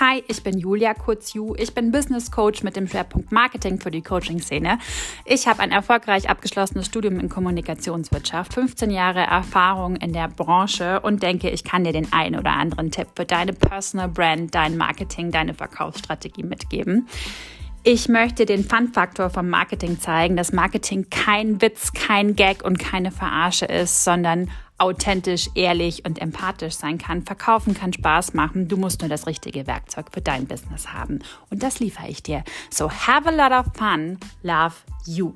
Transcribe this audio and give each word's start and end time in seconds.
Hi, 0.00 0.22
ich 0.28 0.44
bin 0.44 0.56
Julia 0.56 0.94
Kurzju. 0.94 1.56
Ich 1.58 1.74
bin 1.74 1.90
Business 1.90 2.30
Coach 2.30 2.62
mit 2.62 2.76
dem 2.76 2.86
Schwerpunkt 2.86 3.32
Marketing 3.32 3.80
für 3.80 3.90
die 3.90 4.00
Coaching-Szene. 4.00 4.78
Ich 5.24 5.48
habe 5.48 5.58
ein 5.58 5.72
erfolgreich 5.72 6.30
abgeschlossenes 6.30 6.86
Studium 6.86 7.18
in 7.18 7.28
Kommunikationswirtschaft, 7.28 8.54
15 8.54 8.92
Jahre 8.92 9.22
Erfahrung 9.22 9.96
in 9.96 10.12
der 10.12 10.28
Branche 10.28 11.00
und 11.00 11.24
denke, 11.24 11.50
ich 11.50 11.64
kann 11.64 11.82
dir 11.82 11.92
den 11.92 12.12
einen 12.12 12.38
oder 12.38 12.52
anderen 12.52 12.92
Tipp 12.92 13.08
für 13.16 13.24
deine 13.24 13.52
Personal 13.52 14.06
Brand, 14.06 14.54
dein 14.54 14.76
Marketing, 14.76 15.32
deine 15.32 15.52
Verkaufsstrategie 15.52 16.44
mitgeben. 16.44 17.08
Ich 17.82 18.08
möchte 18.08 18.46
den 18.46 18.62
Fun-Faktor 18.62 19.30
vom 19.30 19.48
Marketing 19.48 19.98
zeigen, 19.98 20.36
dass 20.36 20.52
Marketing 20.52 21.10
kein 21.10 21.60
Witz, 21.60 21.92
kein 21.92 22.36
Gag 22.36 22.64
und 22.64 22.78
keine 22.78 23.10
Verarsche 23.10 23.64
ist, 23.64 24.04
sondern 24.04 24.48
authentisch, 24.78 25.50
ehrlich 25.54 26.04
und 26.04 26.20
empathisch 26.20 26.74
sein 26.74 26.98
kann. 26.98 27.22
Verkaufen 27.22 27.74
kann 27.74 27.92
Spaß 27.92 28.34
machen. 28.34 28.68
Du 28.68 28.76
musst 28.76 29.00
nur 29.00 29.10
das 29.10 29.26
richtige 29.26 29.66
Werkzeug 29.66 30.06
für 30.12 30.20
dein 30.20 30.46
Business 30.46 30.92
haben. 30.92 31.18
Und 31.50 31.62
das 31.62 31.80
liefere 31.80 32.08
ich 32.08 32.22
dir. 32.22 32.44
So 32.70 32.90
have 32.90 33.28
a 33.28 33.32
lot 33.32 33.52
of 33.52 33.72
fun. 33.74 34.18
Love 34.42 34.74
you. 35.06 35.34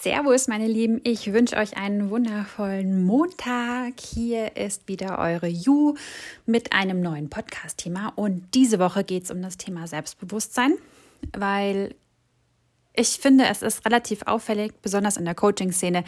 Servus, 0.00 0.46
meine 0.46 0.68
Lieben. 0.68 1.00
Ich 1.02 1.32
wünsche 1.32 1.56
euch 1.56 1.76
einen 1.76 2.10
wundervollen 2.10 3.04
Montag. 3.04 4.00
Hier 4.00 4.56
ist 4.56 4.86
wieder 4.86 5.18
eure 5.18 5.48
Ju 5.48 5.96
mit 6.46 6.72
einem 6.72 7.00
neuen 7.00 7.28
Podcast-Thema. 7.28 8.12
Und 8.14 8.54
diese 8.54 8.78
Woche 8.78 9.02
geht 9.02 9.24
es 9.24 9.30
um 9.30 9.42
das 9.42 9.56
Thema 9.56 9.88
Selbstbewusstsein, 9.88 10.74
weil 11.36 11.96
ich 12.98 13.18
finde, 13.20 13.44
es 13.50 13.62
ist 13.62 13.86
relativ 13.86 14.22
auffällig, 14.26 14.72
besonders 14.82 15.16
in 15.16 15.24
der 15.24 15.34
Coaching-Szene, 15.34 16.04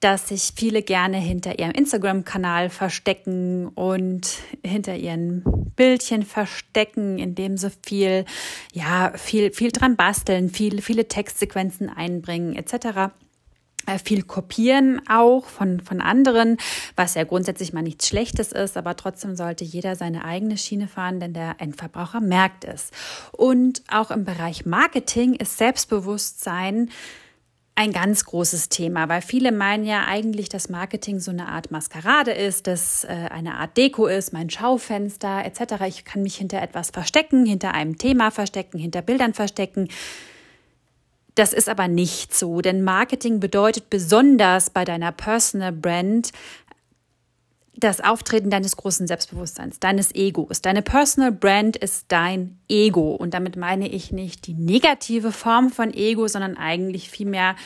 dass 0.00 0.28
sich 0.28 0.52
viele 0.56 0.82
gerne 0.82 1.18
hinter 1.18 1.58
ihrem 1.58 1.70
Instagram-Kanal 1.70 2.68
verstecken 2.68 3.68
und 3.68 4.28
hinter 4.62 4.96
ihren 4.96 5.44
Bildchen 5.76 6.22
verstecken, 6.22 7.18
indem 7.18 7.56
sie 7.56 7.70
viel, 7.84 8.24
ja, 8.72 9.12
viel, 9.16 9.52
viel 9.52 9.70
dran 9.70 9.96
basteln, 9.96 10.50
viel, 10.50 10.82
viele 10.82 11.08
Textsequenzen 11.08 11.88
einbringen, 11.88 12.54
etc. 12.54 13.12
Äh, 13.86 13.98
viel 13.98 14.22
kopieren 14.22 15.02
auch 15.08 15.44
von, 15.46 15.80
von 15.80 16.00
anderen, 16.00 16.56
was 16.96 17.14
ja 17.14 17.24
grundsätzlich 17.24 17.72
mal 17.72 17.82
nichts 17.82 18.08
Schlechtes 18.08 18.52
ist, 18.52 18.76
aber 18.76 18.96
trotzdem 18.96 19.36
sollte 19.36 19.64
jeder 19.64 19.96
seine 19.96 20.24
eigene 20.24 20.56
Schiene 20.56 20.88
fahren, 20.88 21.20
denn 21.20 21.34
der 21.34 21.56
Endverbraucher 21.58 22.20
merkt 22.20 22.64
es. 22.64 22.90
Und 23.32 23.82
auch 23.90 24.10
im 24.10 24.24
Bereich 24.24 24.64
Marketing 24.64 25.34
ist 25.34 25.58
Selbstbewusstsein 25.58 26.90
ein 27.76 27.92
ganz 27.92 28.24
großes 28.24 28.68
Thema, 28.68 29.08
weil 29.08 29.20
viele 29.20 29.50
meinen 29.50 29.84
ja 29.84 30.04
eigentlich, 30.06 30.48
dass 30.48 30.68
Marketing 30.68 31.18
so 31.18 31.32
eine 31.32 31.48
Art 31.48 31.72
Maskerade 31.72 32.30
ist, 32.30 32.68
dass 32.68 33.02
äh, 33.02 33.08
eine 33.08 33.56
Art 33.56 33.76
Deko 33.76 34.06
ist, 34.06 34.32
mein 34.32 34.48
Schaufenster 34.48 35.44
etc. 35.44 35.82
Ich 35.88 36.04
kann 36.04 36.22
mich 36.22 36.36
hinter 36.36 36.62
etwas 36.62 36.90
verstecken, 36.90 37.44
hinter 37.44 37.74
einem 37.74 37.98
Thema 37.98 38.30
verstecken, 38.30 38.78
hinter 38.78 39.02
Bildern 39.02 39.34
verstecken. 39.34 39.88
Das 41.34 41.52
ist 41.52 41.68
aber 41.68 41.88
nicht 41.88 42.34
so, 42.34 42.60
denn 42.60 42.82
Marketing 42.82 43.40
bedeutet 43.40 43.90
besonders 43.90 44.70
bei 44.70 44.84
deiner 44.84 45.10
Personal 45.10 45.72
Brand 45.72 46.30
das 47.76 48.00
Auftreten 48.00 48.50
deines 48.50 48.76
großen 48.76 49.06
Selbstbewusstseins, 49.08 49.80
deines 49.80 50.14
Egos. 50.14 50.62
Deine 50.62 50.82
Personal 50.82 51.32
Brand 51.32 51.76
ist 51.76 52.06
dein 52.08 52.58
Ego. 52.68 53.14
Und 53.14 53.34
damit 53.34 53.56
meine 53.56 53.88
ich 53.88 54.12
nicht 54.12 54.46
die 54.46 54.54
negative 54.54 55.32
Form 55.32 55.70
von 55.70 55.92
Ego, 55.92 56.28
sondern 56.28 56.56
eigentlich 56.56 57.10
vielmehr 57.10 57.56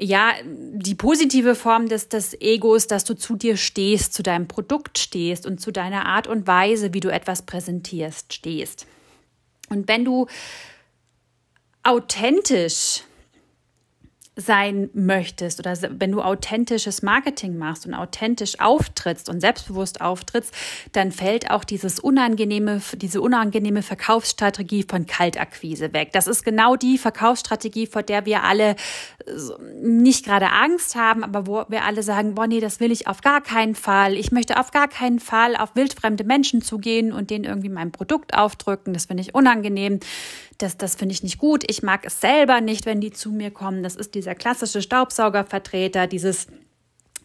ja, 0.00 0.32
die 0.44 0.94
positive 0.94 1.56
Form 1.56 1.88
des, 1.88 2.08
des 2.08 2.40
Egos, 2.40 2.86
dass 2.86 3.04
du 3.04 3.14
zu 3.14 3.34
dir 3.34 3.56
stehst, 3.56 4.14
zu 4.14 4.22
deinem 4.22 4.46
Produkt 4.46 4.98
stehst 4.98 5.44
und 5.44 5.60
zu 5.60 5.72
deiner 5.72 6.06
Art 6.06 6.28
und 6.28 6.46
Weise, 6.46 6.94
wie 6.94 7.00
du 7.00 7.12
etwas 7.12 7.42
präsentierst, 7.42 8.32
stehst. 8.32 8.86
Und 9.68 9.88
wenn 9.88 10.04
du 10.04 10.28
authentisch 11.84 13.02
sein 14.38 14.88
möchtest 14.94 15.58
oder 15.58 15.76
wenn 15.98 16.12
du 16.12 16.22
authentisches 16.22 17.02
Marketing 17.02 17.58
machst 17.58 17.86
und 17.86 17.94
authentisch 17.94 18.60
auftrittst 18.60 19.28
und 19.28 19.40
selbstbewusst 19.40 20.00
auftrittst, 20.00 20.54
dann 20.92 21.10
fällt 21.10 21.50
auch 21.50 21.64
dieses 21.64 21.98
unangenehme, 21.98 22.80
diese 22.94 23.20
unangenehme 23.20 23.82
Verkaufsstrategie 23.82 24.84
von 24.88 25.06
Kaltakquise 25.06 25.92
weg. 25.92 26.12
Das 26.12 26.28
ist 26.28 26.44
genau 26.44 26.76
die 26.76 26.98
Verkaufsstrategie, 26.98 27.88
vor 27.88 28.04
der 28.04 28.26
wir 28.26 28.44
alle 28.44 28.76
nicht 29.82 30.24
gerade 30.24 30.52
Angst 30.52 30.94
haben, 30.94 31.24
aber 31.24 31.48
wo 31.48 31.64
wir 31.68 31.84
alle 31.84 32.04
sagen, 32.04 32.36
boah, 32.36 32.46
nee, 32.46 32.60
das 32.60 32.78
will 32.78 32.92
ich 32.92 33.08
auf 33.08 33.22
gar 33.22 33.40
keinen 33.40 33.74
Fall. 33.74 34.14
Ich 34.14 34.30
möchte 34.30 34.60
auf 34.60 34.70
gar 34.70 34.86
keinen 34.86 35.18
Fall 35.18 35.56
auf 35.56 35.74
wildfremde 35.74 36.22
Menschen 36.22 36.62
zugehen 36.62 37.12
und 37.12 37.30
denen 37.30 37.44
irgendwie 37.44 37.70
mein 37.70 37.90
Produkt 37.90 38.34
aufdrücken. 38.34 38.94
Das 38.94 39.06
finde 39.06 39.22
ich 39.22 39.34
unangenehm 39.34 39.98
das, 40.58 40.76
das 40.76 40.96
finde 40.96 41.12
ich 41.12 41.22
nicht 41.22 41.38
gut. 41.38 41.62
Ich 41.68 41.82
mag 41.82 42.04
es 42.04 42.20
selber 42.20 42.60
nicht, 42.60 42.84
wenn 42.84 43.00
die 43.00 43.12
zu 43.12 43.30
mir 43.30 43.52
kommen. 43.52 43.82
Das 43.84 43.94
ist 43.94 44.14
dieser 44.28 44.34
klassische 44.34 44.82
Staubsaugervertreter, 44.82 46.06
dieses 46.06 46.48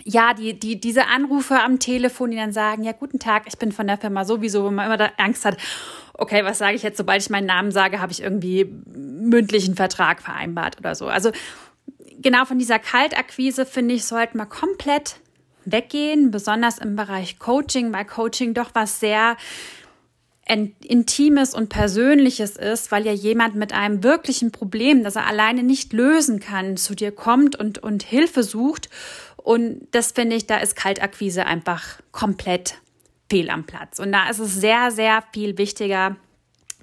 ja, 0.06 0.34
die, 0.34 0.60
die, 0.60 0.82
diese 0.82 1.08
Anrufe 1.08 1.62
am 1.62 1.80
Telefon, 1.80 2.32
die 2.32 2.38
dann 2.38 2.52
sagen, 2.52 2.84
ja, 2.84 2.92
guten 2.92 3.20
Tag, 3.20 3.44
ich 3.48 3.58
bin 3.58 3.72
von 3.72 3.88
der 3.88 3.98
Firma 3.98 4.26
sowieso, 4.26 4.66
wo 4.66 4.70
man 4.70 4.88
immer 4.88 4.98
da 4.98 5.12
Angst 5.18 5.46
hat, 5.46 5.56
okay, 6.16 6.44
was 6.44 6.58
sage 6.58 6.76
ich 6.76 6.84
jetzt, 6.84 6.98
sobald 6.98 7.22
ich 7.22 7.30
meinen 7.30 7.46
Namen 7.46 7.72
sage, 7.72 8.02
habe 8.02 8.12
ich 8.12 8.22
irgendwie 8.22 8.66
mündlichen 8.66 9.76
Vertrag 9.76 10.22
vereinbart 10.22 10.78
oder 10.78 10.94
so. 10.96 11.08
Also 11.08 11.32
genau 12.20 12.44
von 12.44 12.60
dieser 12.60 12.80
Kaltakquise, 12.80 13.66
finde 13.66 13.96
ich, 13.96 14.04
sollten 14.04 14.38
wir 14.38 14.46
komplett 14.46 15.22
weggehen, 15.64 16.32
besonders 16.32 16.80
im 16.80 16.98
Bereich 16.98 17.40
Coaching, 17.40 17.94
weil 17.94 18.04
Coaching 18.04 18.54
doch 18.54 18.72
was 18.74 19.00
sehr 19.00 19.38
Intimes 20.46 21.54
und 21.54 21.70
Persönliches 21.70 22.58
ist, 22.58 22.92
weil 22.92 23.06
ja 23.06 23.14
jemand 23.14 23.56
mit 23.56 23.72
einem 23.72 24.04
wirklichen 24.04 24.52
Problem, 24.52 25.04
das 25.04 25.16
er 25.16 25.26
alleine 25.26 25.64
nicht 25.64 25.94
lösen 25.94 26.40
kann, 26.40 26.76
zu 26.76 26.96
dir 26.96 27.12
kommt 27.12 27.56
und, 27.56 27.80
und 27.80 28.04
Hilfe 28.04 28.44
sucht. 28.44 28.90
Und 29.38 29.88
das 29.92 30.12
finde 30.12 30.36
ich, 30.36 30.46
da 30.46 30.58
ist 30.58 30.76
Kaltakquise 30.76 31.46
einfach 31.46 32.02
komplett 32.12 32.76
fehl 33.30 33.50
am 33.50 33.66
Platz. 33.66 34.00
Und 34.00 34.12
da 34.12 34.30
ist 34.30 34.40
es 34.40 34.54
sehr, 34.56 34.92
sehr 34.92 35.24
viel 35.34 35.58
wichtiger, 35.58 36.18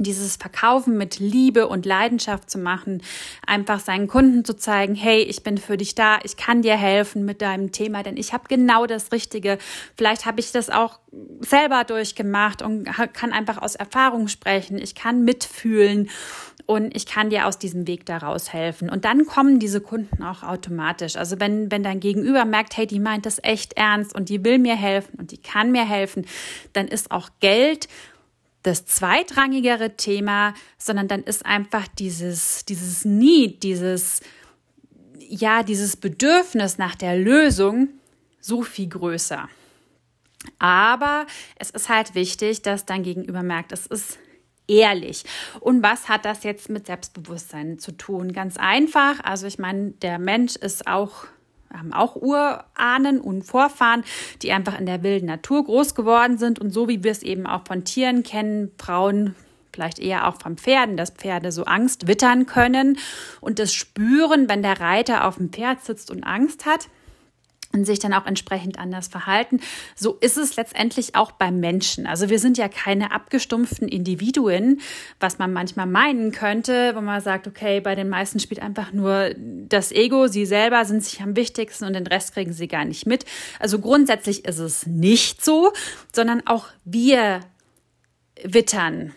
dieses 0.03 0.37
Verkaufen 0.37 0.97
mit 0.97 1.19
Liebe 1.19 1.69
und 1.69 1.87
Leidenschaft 1.87 2.50
zu 2.50 2.59
machen, 2.59 3.03
einfach 3.47 3.81
seinen 3.81 4.09
Kunden 4.09 4.44
zu 4.44 4.56
zeigen, 4.56 4.94
hey, 4.94 5.22
ich 5.22 5.43
bin 5.43 5.59
für 5.59 5.77
dich 5.77 5.94
da, 5.94 6.19
ich 6.22 6.37
kann 6.37 6.62
dir 6.62 6.77
helfen 6.77 7.25
mit 7.25 7.43
deinem 7.43 7.72
Thema, 7.72 8.03
denn 8.03 8.16
ich 8.16 8.33
habe 8.33 8.44
genau 8.49 8.87
das 8.87 9.12
Richtige. 9.12 9.59
Vielleicht 9.97 10.27
habe 10.27 10.41
ich 10.41 10.53
das 10.53 10.71
auch 10.71 10.99
selber 11.41 11.84
durchgemacht 11.84 12.62
und 12.62 12.84
kann 13.12 13.33
einfach 13.33 13.59
aus 13.59 13.75
Erfahrung 13.75 14.28
sprechen, 14.28 14.78
ich 14.78 14.94
kann 14.94 15.25
mitfühlen 15.25 16.09
und 16.67 16.94
ich 16.94 17.05
kann 17.05 17.31
dir 17.31 17.47
aus 17.47 17.59
diesem 17.59 17.88
Weg 17.88 18.06
daraus 18.06 18.53
helfen. 18.53 18.91
Und 18.91 19.05
dann 19.05 19.27
kommen 19.27 19.59
diese 19.59 19.81
Kunden 19.81 20.22
auch 20.22 20.44
automatisch. 20.44 21.17
Also 21.17 21.41
wenn, 21.41 21.69
wenn 21.72 21.82
dein 21.82 21.99
Gegenüber 21.99 22.44
merkt, 22.44 22.77
hey, 22.77 22.87
die 22.87 23.00
meint 23.00 23.27
das 23.27 23.43
echt 23.43 23.72
ernst 23.72 24.15
und 24.15 24.28
die 24.28 24.44
will 24.44 24.59
mir 24.59 24.77
helfen 24.77 25.19
und 25.19 25.32
die 25.32 25.38
kann 25.38 25.72
mir 25.72 25.84
helfen, 25.84 26.27
dann 26.72 26.87
ist 26.87 27.11
auch 27.11 27.31
Geld 27.41 27.88
das 28.62 28.84
zweitrangigere 28.87 29.97
Thema, 29.97 30.54
sondern 30.78 31.09
dann 31.09 31.22
ist 31.22 31.47
einfach 31.47 31.88
dieses, 31.88 32.65
dieses 32.66 33.04
Need, 33.04 33.62
dieses, 33.62 34.21
ja, 35.19 35.62
dieses 35.62 35.97
Bedürfnis 35.97 36.78
nach 36.78 36.94
der 36.94 37.16
Lösung 37.16 37.88
so 38.41 38.62
viel 38.62 38.88
größer. 38.88 39.49
Aber 40.59 41.26
es 41.56 41.70
ist 41.70 41.88
halt 41.88 42.15
wichtig, 42.15 42.62
dass 42.62 42.87
dein 42.87 43.03
Gegenüber 43.03 43.43
merkt, 43.43 43.72
es 43.72 43.87
ist 43.87 44.19
ehrlich. 44.66 45.25
Und 45.60 45.82
was 45.82 46.09
hat 46.09 46.25
das 46.25 46.44
jetzt 46.44 46.70
mit 46.70 46.87
Selbstbewusstsein 46.87 47.78
zu 47.78 47.93
tun? 47.93 48.32
Ganz 48.32 48.56
einfach. 48.56 49.20
Also 49.22 49.47
ich 49.47 49.58
meine, 49.58 49.90
der 49.90 50.19
Mensch 50.19 50.56
ist 50.56 50.87
auch 50.87 51.26
haben 51.72 51.93
auch 51.93 52.17
Urahnen 52.17 53.20
und 53.20 53.43
Vorfahren, 53.43 54.05
die 54.43 54.52
einfach 54.52 54.78
in 54.78 54.87
der 54.87 55.02
wilden 55.02 55.26
Natur 55.26 55.64
groß 55.64 55.94
geworden 55.94 56.38
sind. 56.38 56.58
Und 56.58 56.70
so 56.70 56.88
wie 56.88 57.05
wir 57.05 57.12
es 57.12 57.22
eben 57.22 57.46
auch 57.46 57.67
von 57.67 57.84
Tieren 57.84 58.22
kennen, 58.22 58.70
Frauen 58.78 59.34
vielleicht 59.72 59.99
eher 59.99 60.26
auch 60.26 60.40
von 60.40 60.56
Pferden, 60.56 60.96
dass 60.96 61.11
Pferde 61.11 61.52
so 61.52 61.64
Angst 61.64 62.08
wittern 62.08 62.46
können 62.46 62.99
und 63.40 63.58
das 63.58 63.72
spüren, 63.72 64.49
wenn 64.49 64.62
der 64.62 64.81
Reiter 64.81 65.26
auf 65.26 65.37
dem 65.37 65.50
Pferd 65.50 65.84
sitzt 65.84 66.11
und 66.11 66.25
Angst 66.25 66.67
hat 66.67 66.88
und 67.72 67.84
sich 67.84 67.99
dann 67.99 68.12
auch 68.12 68.26
entsprechend 68.26 68.78
anders 68.78 69.08
verhalten. 69.08 69.61
So 69.94 70.14
ist 70.20 70.37
es 70.37 70.56
letztendlich 70.56 71.14
auch 71.14 71.32
beim 71.32 71.61
Menschen. 71.61 72.06
Also 72.06 72.28
wir 72.28 72.38
sind 72.38 72.58
ja 72.58 72.69
keine 72.69 73.12
abgestumpften 73.12 73.88
Individuen, 73.88 74.81
was 75.20 75.38
man 75.38 75.52
manchmal 75.52 75.87
meinen 75.87 76.32
könnte, 76.32 76.94
wo 76.96 77.00
man 77.00 77.20
sagt, 77.20 77.46
okay, 77.46 77.81
bei 77.81 77.94
den 77.94 78.08
meisten 78.08 78.40
spielt 78.40 78.61
einfach 78.61 78.93
nur 78.93 79.34
das 79.37 79.93
Ego, 79.93 80.26
sie 80.26 80.46
selber 80.46 80.84
sind 80.84 81.05
sich 81.05 81.20
am 81.20 81.37
wichtigsten 81.37 81.84
und 81.84 81.93
den 81.93 82.06
Rest 82.06 82.34
kriegen 82.34 82.52
sie 82.52 82.69
gar 82.69 82.84
nicht 82.84 83.06
mit. 83.06 83.25
Also 83.58 83.78
grundsätzlich 83.78 84.44
ist 84.44 84.58
es 84.58 84.87
nicht 84.87 85.44
so, 85.44 85.73
sondern 86.12 86.46
auch 86.46 86.66
wir 86.84 87.40
wittern 88.43 89.14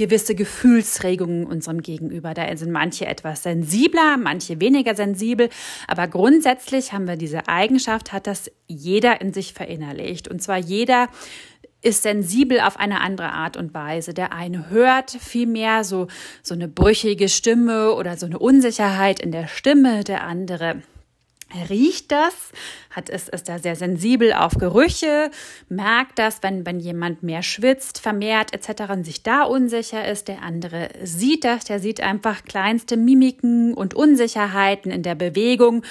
gewisse 0.00 0.34
Gefühlsregungen 0.34 1.44
unserem 1.44 1.82
Gegenüber. 1.82 2.32
Da 2.32 2.56
sind 2.56 2.72
manche 2.72 3.04
etwas 3.04 3.42
sensibler, 3.42 4.16
manche 4.16 4.58
weniger 4.58 4.94
sensibel, 4.94 5.50
aber 5.86 6.08
grundsätzlich 6.08 6.94
haben 6.94 7.06
wir 7.06 7.16
diese 7.16 7.48
Eigenschaft, 7.48 8.10
hat 8.10 8.26
das 8.26 8.50
jeder 8.66 9.20
in 9.20 9.34
sich 9.34 9.52
verinnerlicht. 9.52 10.26
Und 10.26 10.42
zwar 10.42 10.56
jeder 10.56 11.08
ist 11.82 12.02
sensibel 12.02 12.60
auf 12.60 12.78
eine 12.78 13.02
andere 13.02 13.32
Art 13.32 13.58
und 13.58 13.74
Weise. 13.74 14.14
Der 14.14 14.32
eine 14.32 14.70
hört 14.70 15.10
viel 15.10 15.46
mehr 15.46 15.84
so, 15.84 16.06
so 16.42 16.54
eine 16.54 16.66
brüchige 16.66 17.28
Stimme 17.28 17.92
oder 17.92 18.16
so 18.16 18.24
eine 18.24 18.38
Unsicherheit 18.38 19.20
in 19.20 19.32
der 19.32 19.48
Stimme, 19.48 20.02
der 20.02 20.24
andere 20.24 20.82
riecht 21.68 22.12
das, 22.12 22.34
hat 22.90 23.08
es, 23.08 23.28
ist 23.28 23.48
da 23.48 23.58
sehr 23.58 23.76
sensibel 23.76 24.32
auf 24.32 24.52
Gerüche, 24.54 25.30
merkt 25.68 26.18
das, 26.18 26.42
wenn, 26.42 26.66
wenn 26.66 26.80
jemand 26.80 27.22
mehr 27.22 27.42
schwitzt, 27.42 28.00
vermehrt 28.00 28.52
etc. 28.52 28.92
und 28.92 29.04
sich 29.04 29.22
da 29.22 29.42
unsicher 29.42 30.06
ist. 30.06 30.28
Der 30.28 30.42
andere 30.42 30.90
sieht 31.02 31.44
das, 31.44 31.64
der 31.64 31.80
sieht 31.80 32.00
einfach 32.00 32.44
kleinste 32.44 32.96
Mimiken 32.96 33.74
und 33.74 33.94
Unsicherheiten 33.94 34.90
in 34.90 35.02
der 35.02 35.14
Bewegung. 35.14 35.82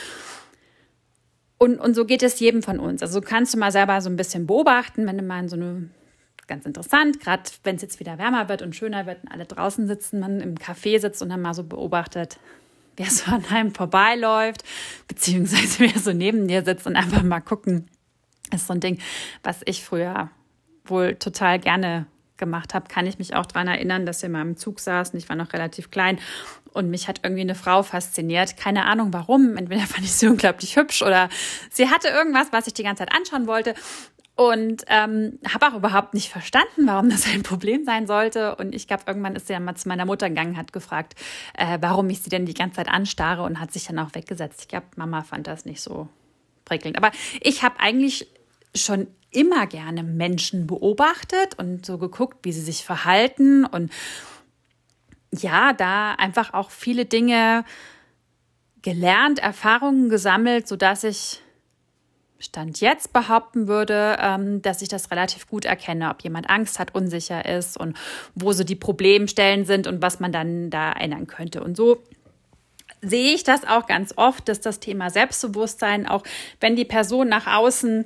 Und, 1.57 1.79
und 1.79 1.93
so 1.93 2.05
geht 2.05 2.23
es 2.23 2.39
jedem 2.39 2.63
von 2.63 2.79
uns. 2.79 3.01
Also 3.01 3.19
kannst 3.19 3.53
du 3.53 3.57
mal 3.57 3.71
selber 3.71 3.99
so 4.01 4.09
ein 4.09 4.15
bisschen 4.15 4.47
beobachten, 4.47 5.05
wenn 5.05 5.17
du 5.17 5.23
mal 5.23 5.41
in 5.41 5.49
so 5.49 5.57
eine 5.57 5.89
ganz 6.47 6.65
interessant, 6.65 7.19
gerade 7.19 7.43
wenn 7.63 7.75
es 7.75 7.81
jetzt 7.81 7.99
wieder 7.99 8.17
wärmer 8.17 8.49
wird 8.49 8.61
und 8.61 8.75
schöner 8.75 9.05
wird 9.05 9.23
und 9.23 9.31
alle 9.31 9.45
draußen 9.45 9.87
sitzen, 9.87 10.19
man 10.19 10.41
im 10.41 10.55
Café 10.55 10.99
sitzt 10.99 11.21
und 11.21 11.29
dann 11.29 11.41
mal 11.41 11.53
so 11.53 11.63
beobachtet, 11.63 12.39
wer 12.99 13.09
so 13.09 13.31
an 13.31 13.45
einem 13.45 13.73
vorbeiläuft, 13.73 14.63
beziehungsweise 15.07 15.79
wer 15.93 15.99
so 15.99 16.13
neben 16.13 16.47
dir 16.47 16.63
sitzt 16.63 16.85
und 16.85 16.95
einfach 16.95 17.23
mal 17.23 17.39
gucken. 17.39 17.89
Das 18.51 18.61
ist 18.61 18.67
so 18.67 18.73
ein 18.73 18.81
Ding, 18.81 18.99
was 19.41 19.61
ich 19.65 19.83
früher 19.83 20.29
wohl 20.85 21.15
total 21.15 21.59
gerne 21.59 22.07
gemacht 22.37 22.73
habe, 22.73 22.87
kann 22.87 23.05
ich 23.05 23.19
mich 23.19 23.35
auch 23.35 23.45
daran 23.45 23.67
erinnern, 23.67 24.05
dass 24.05 24.21
wir 24.21 24.29
mal 24.29 24.41
im 24.41 24.57
Zug 24.57 24.79
saßen. 24.79 25.19
Ich 25.19 25.27
war 25.27 25.35
noch 25.35 25.53
relativ 25.53 25.91
klein 25.91 26.19
und 26.73 26.89
mich 26.89 27.07
hat 27.07 27.19
irgendwie 27.23 27.41
eine 27.41 27.55
Frau 27.55 27.83
fasziniert. 27.83 28.57
Keine 28.57 28.85
Ahnung 28.85 29.13
warum. 29.13 29.57
Entweder 29.57 29.81
fand 29.81 30.05
ich 30.05 30.13
sie 30.13 30.27
unglaublich 30.29 30.75
hübsch 30.75 31.01
oder 31.01 31.29
sie 31.69 31.89
hatte 31.89 32.07
irgendwas, 32.07 32.47
was 32.51 32.67
ich 32.67 32.73
die 32.73 32.83
ganze 32.83 33.05
Zeit 33.05 33.13
anschauen 33.13 33.45
wollte 33.45 33.75
und 34.39 34.85
ähm, 34.87 35.37
habe 35.53 35.67
auch 35.67 35.73
überhaupt 35.73 36.13
nicht 36.13 36.29
verstanden, 36.29 36.87
warum 36.87 37.09
das 37.09 37.25
ein 37.27 37.43
Problem 37.43 37.83
sein 37.83 38.07
sollte. 38.07 38.55
Und 38.55 38.73
ich 38.73 38.87
glaube, 38.87 39.03
irgendwann 39.05 39.35
ist 39.35 39.47
sie 39.47 39.53
dann 39.53 39.65
mal 39.65 39.75
zu 39.75 39.89
meiner 39.89 40.05
Mutter 40.05 40.29
gegangen, 40.29 40.55
hat 40.55 40.71
gefragt, 40.71 41.15
äh, 41.57 41.77
warum 41.81 42.09
ich 42.09 42.21
sie 42.21 42.29
denn 42.29 42.45
die 42.45 42.53
ganze 42.53 42.77
Zeit 42.77 42.87
anstarre 42.87 43.43
und 43.43 43.59
hat 43.59 43.73
sich 43.73 43.87
dann 43.87 43.99
auch 43.99 44.15
weggesetzt. 44.15 44.61
Ich 44.61 44.67
glaube, 44.69 44.85
Mama 44.95 45.23
fand 45.23 45.47
das 45.47 45.65
nicht 45.65 45.81
so 45.81 46.07
prickelnd. 46.63 46.95
Aber 46.95 47.11
ich 47.41 47.63
habe 47.63 47.81
eigentlich 47.81 48.29
schon 48.73 49.07
immer 49.29 49.67
gerne 49.67 50.03
Menschen 50.03 50.67
beobachtet 50.67 51.59
und 51.59 51.85
so 51.85 51.97
geguckt, 51.97 52.37
wie 52.43 52.53
sie 52.53 52.61
sich 52.61 52.85
verhalten 52.85 53.65
und 53.65 53.91
ja, 55.33 55.73
da 55.73 56.13
einfach 56.13 56.53
auch 56.53 56.71
viele 56.71 57.03
Dinge 57.03 57.65
gelernt, 58.83 59.39
Erfahrungen 59.39 60.07
gesammelt, 60.07 60.69
sodass 60.69 61.03
ich 61.03 61.41
Stand 62.39 62.79
jetzt 62.79 63.11
behaupten 63.11 63.67
würde, 63.67 64.17
ähm, 64.21 64.61
dass 64.61 64.81
ich 64.81 64.87
das 64.87 65.11
relativ 65.11 65.47
gut 65.47 65.65
erkenne, 65.65 66.09
ob 66.09 66.23
jemand 66.23 66.49
Angst 66.49 66.79
hat, 66.79 66.95
unsicher 66.95 67.45
ist 67.45 67.77
und 67.77 67.97
wo 68.33 68.53
so 68.53 68.63
die 68.63 68.75
Problemstellen 68.75 69.65
sind 69.65 69.87
und 69.87 70.01
was 70.01 70.19
man 70.19 70.31
dann 70.31 70.69
da 70.69 70.93
ändern 70.93 71.27
könnte. 71.27 71.61
Und 71.61 71.75
so 71.75 72.01
sehe 73.01 73.33
ich 73.33 73.43
das 73.43 73.65
auch 73.65 73.87
ganz 73.87 74.13
oft, 74.15 74.47
dass 74.47 74.61
das 74.61 74.79
Thema 74.79 75.09
Selbstbewusstsein, 75.09 76.07
auch 76.07 76.23
wenn 76.61 76.75
die 76.75 76.85
Person 76.85 77.27
nach 77.27 77.47
außen 77.47 78.05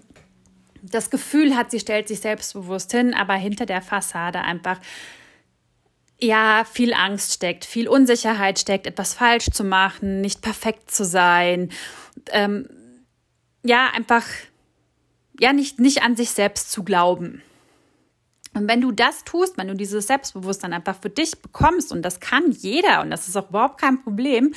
das 0.82 1.10
Gefühl 1.10 1.56
hat, 1.56 1.72
sie 1.72 1.80
stellt 1.80 2.08
sich 2.08 2.20
selbstbewusst 2.20 2.92
hin, 2.92 3.14
aber 3.14 3.36
hinter 3.36 3.66
der 3.66 3.82
Fassade 3.82 4.42
einfach 4.42 4.80
ja, 6.20 6.66
viel 6.72 6.94
Angst 6.94 7.34
steckt, 7.34 7.66
viel 7.66 7.88
Unsicherheit 7.88 8.60
steckt, 8.60 8.88
etwas 8.88 9.14
falsch 9.14 9.50
zu 9.52 9.64
machen, 9.64 10.22
nicht 10.22 10.42
perfekt 10.42 10.90
zu 10.90 11.06
sein. 11.06 11.70
Ähm, 12.32 12.68
ja, 13.64 13.90
einfach, 13.94 14.26
ja, 15.40 15.54
nicht, 15.54 15.80
nicht 15.80 16.04
an 16.04 16.16
sich 16.16 16.32
selbst 16.32 16.72
zu 16.72 16.84
glauben. 16.84 17.42
Und 18.54 18.68
wenn 18.68 18.82
du 18.82 18.92
das 18.92 19.24
tust, 19.24 19.58
wenn 19.58 19.68
du 19.68 19.76
dieses 19.76 20.08
Selbstbewusstsein 20.08 20.74
einfach 20.74 20.96
für 21.02 21.10
dich 21.10 21.42
bekommst, 21.42 21.92
und 21.92 22.04
das 22.04 22.20
kann 22.20 22.52
jeder, 22.52 23.02
und 23.02 23.10
das 23.10 23.28
ist 23.28 23.36
auch 23.36 23.50
überhaupt 23.50 23.82
kein 23.82 24.04
Problem, 24.04 24.54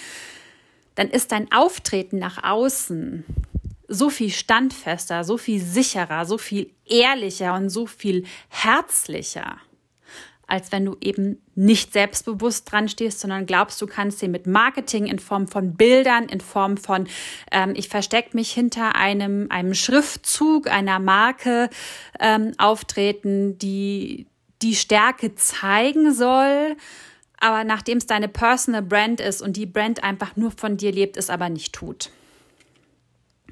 dann 0.96 1.08
ist 1.08 1.32
dein 1.32 1.50
Auftreten 1.52 2.18
nach 2.18 2.42
außen 2.42 3.24
so 3.88 4.10
viel 4.10 4.30
standfester, 4.30 5.24
so 5.24 5.38
viel 5.38 5.62
sicherer, 5.62 6.26
so 6.26 6.38
viel 6.38 6.70
ehrlicher 6.84 7.54
und 7.54 7.70
so 7.70 7.86
viel 7.86 8.24
herzlicher 8.48 9.58
als 10.46 10.70
wenn 10.70 10.84
du 10.84 10.96
eben 11.00 11.42
nicht 11.54 11.92
selbstbewusst 11.92 12.70
dran 12.70 12.88
stehst, 12.88 13.20
sondern 13.20 13.46
glaubst, 13.46 13.80
du 13.82 13.86
kannst 13.86 14.20
sie 14.20 14.28
mit 14.28 14.46
Marketing 14.46 15.06
in 15.06 15.18
Form 15.18 15.48
von 15.48 15.74
Bildern, 15.74 16.28
in 16.28 16.40
Form 16.40 16.76
von 16.76 17.08
ähm, 17.50 17.72
ich 17.74 17.88
verstecke 17.88 18.36
mich 18.36 18.52
hinter 18.52 18.94
einem, 18.94 19.46
einem 19.50 19.74
Schriftzug 19.74 20.70
einer 20.70 20.98
Marke 20.98 21.68
ähm, 22.20 22.52
auftreten, 22.58 23.58
die 23.58 24.26
die 24.62 24.76
Stärke 24.76 25.34
zeigen 25.34 26.14
soll. 26.14 26.76
Aber 27.38 27.64
nachdem 27.64 27.98
es 27.98 28.06
deine 28.06 28.28
Personal 28.28 28.82
Brand 28.82 29.20
ist 29.20 29.42
und 29.42 29.56
die 29.56 29.66
Brand 29.66 30.02
einfach 30.02 30.36
nur 30.36 30.50
von 30.52 30.76
dir 30.76 30.92
lebt, 30.92 31.16
es 31.16 31.28
aber 31.28 31.48
nicht 31.48 31.74
tut. 31.74 32.10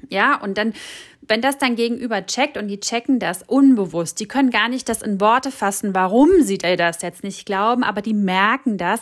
Ja, 0.09 0.35
und 0.41 0.57
dann 0.57 0.73
wenn 1.27 1.41
das 1.41 1.57
dein 1.57 1.75
Gegenüber 1.75 2.25
checkt 2.25 2.57
und 2.57 2.67
die 2.67 2.79
checken 2.79 3.19
das 3.19 3.43
unbewusst, 3.43 4.19
die 4.19 4.27
können 4.27 4.51
gar 4.51 4.69
nicht 4.69 4.89
das 4.89 5.01
in 5.01 5.19
Worte 5.19 5.51
fassen, 5.51 5.93
warum 5.93 6.29
sie 6.41 6.57
dir 6.57 6.77
das 6.77 7.01
jetzt 7.01 7.23
nicht 7.23 7.45
glauben, 7.45 7.83
aber 7.83 8.01
die 8.01 8.13
merken 8.13 8.77
das, 8.77 9.01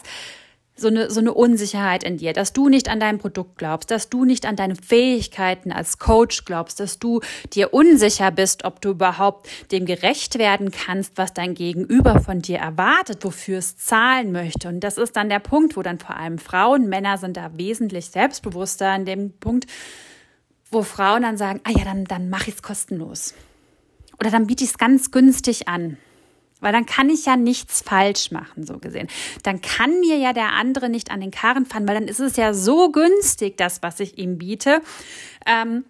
so 0.76 0.88
eine, 0.88 1.10
so 1.12 1.20
eine 1.20 1.34
Unsicherheit 1.34 2.04
in 2.04 2.18
dir, 2.18 2.34
dass 2.34 2.52
du 2.52 2.68
nicht 2.68 2.90
an 2.90 3.00
dein 3.00 3.20
Produkt 3.20 3.58
glaubst, 3.58 3.92
dass 3.92 4.10
du 4.10 4.26
nicht 4.26 4.46
an 4.46 4.56
deine 4.56 4.76
Fähigkeiten 4.76 5.72
als 5.72 6.00
Coach 6.00 6.46
glaubst, 6.46 6.80
dass 6.80 6.98
du 6.98 7.22
dir 7.54 7.74
unsicher 7.74 8.32
bist, 8.32 8.66
ob 8.66 8.82
du 8.82 8.90
überhaupt 8.90 9.48
dem 9.72 9.86
gerecht 9.86 10.40
werden 10.40 10.72
kannst, 10.72 11.18
was 11.18 11.34
dein 11.34 11.54
Gegenüber 11.54 12.20
von 12.22 12.42
dir 12.42 12.58
erwartet, 12.58 13.24
wofür 13.24 13.60
es 13.60 13.78
zahlen 13.78 14.32
möchte. 14.32 14.68
Und 14.68 14.80
das 14.80 14.98
ist 14.98 15.16
dann 15.16 15.30
der 15.30 15.40
Punkt, 15.40 15.78
wo 15.78 15.84
dann 15.84 16.00
vor 16.00 16.18
allem 16.18 16.40
Frauen, 16.40 16.90
Männer 16.90 17.20
sind 17.20 17.38
da 17.38 17.52
wesentlich 17.56 18.08
selbstbewusster 18.08 18.90
an 18.90 19.06
dem 19.06 19.32
Punkt, 19.40 19.68
wo 20.74 20.84
Frauen 20.84 21.24
dann 21.24 21.38
sagen, 21.38 21.62
ah 21.64 21.72
ja, 21.72 21.84
dann, 21.84 22.06
dann 22.06 22.30
mache 22.30 22.50
ich 22.50 22.56
es 22.56 22.62
kostenlos. 22.62 23.34
Oder 24.20 24.32
dann 24.32 24.48
biete 24.48 24.64
ich 24.64 24.72
es 24.72 24.78
ganz 24.78 25.12
günstig 25.12 25.68
an. 25.68 25.98
Weil 26.60 26.72
dann 26.72 26.86
kann 26.86 27.10
ich 27.10 27.26
ja 27.26 27.36
nichts 27.36 27.82
falsch 27.82 28.32
machen, 28.32 28.66
so 28.66 28.78
gesehen. 28.78 29.10
Dann 29.44 29.62
kann 29.62 30.00
mir 30.00 30.18
ja 30.18 30.32
der 30.32 30.54
andere 30.54 30.88
nicht 30.88 31.12
an 31.12 31.20
den 31.20 31.32
Karren 31.32 31.66
fahren, 31.66 31.88
weil 31.88 31.96
dann 31.96 32.08
ist 32.08 32.22
es 32.22 32.38
ja 32.38 32.54
so 32.54 32.90
günstig, 32.90 33.58
das, 33.58 33.84
was 33.84 34.00
ich 34.00 34.18
ihm 34.18 34.38
biete, 34.38 34.82
ähm, 35.46 35.84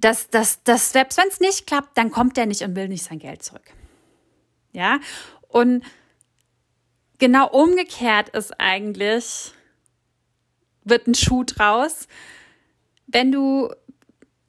dass, 0.00 0.30
dass, 0.30 0.62
dass 0.62 0.92
selbst 0.92 1.18
wenn 1.18 1.26
es 1.28 1.40
nicht 1.40 1.66
klappt, 1.66 1.98
dann 1.98 2.12
kommt 2.12 2.38
er 2.38 2.46
nicht 2.46 2.62
und 2.62 2.76
will 2.76 2.86
nicht 2.86 3.02
sein 3.02 3.18
Geld 3.18 3.42
zurück. 3.42 3.64
Ja, 4.72 5.00
und 5.48 5.82
genau 7.18 7.48
umgekehrt 7.48 8.28
ist 8.28 8.52
eigentlich, 8.60 9.52
wird 10.84 11.08
ein 11.08 11.14
Schuh 11.16 11.42
draus, 11.42 12.06
wenn 13.08 13.32
du 13.32 13.74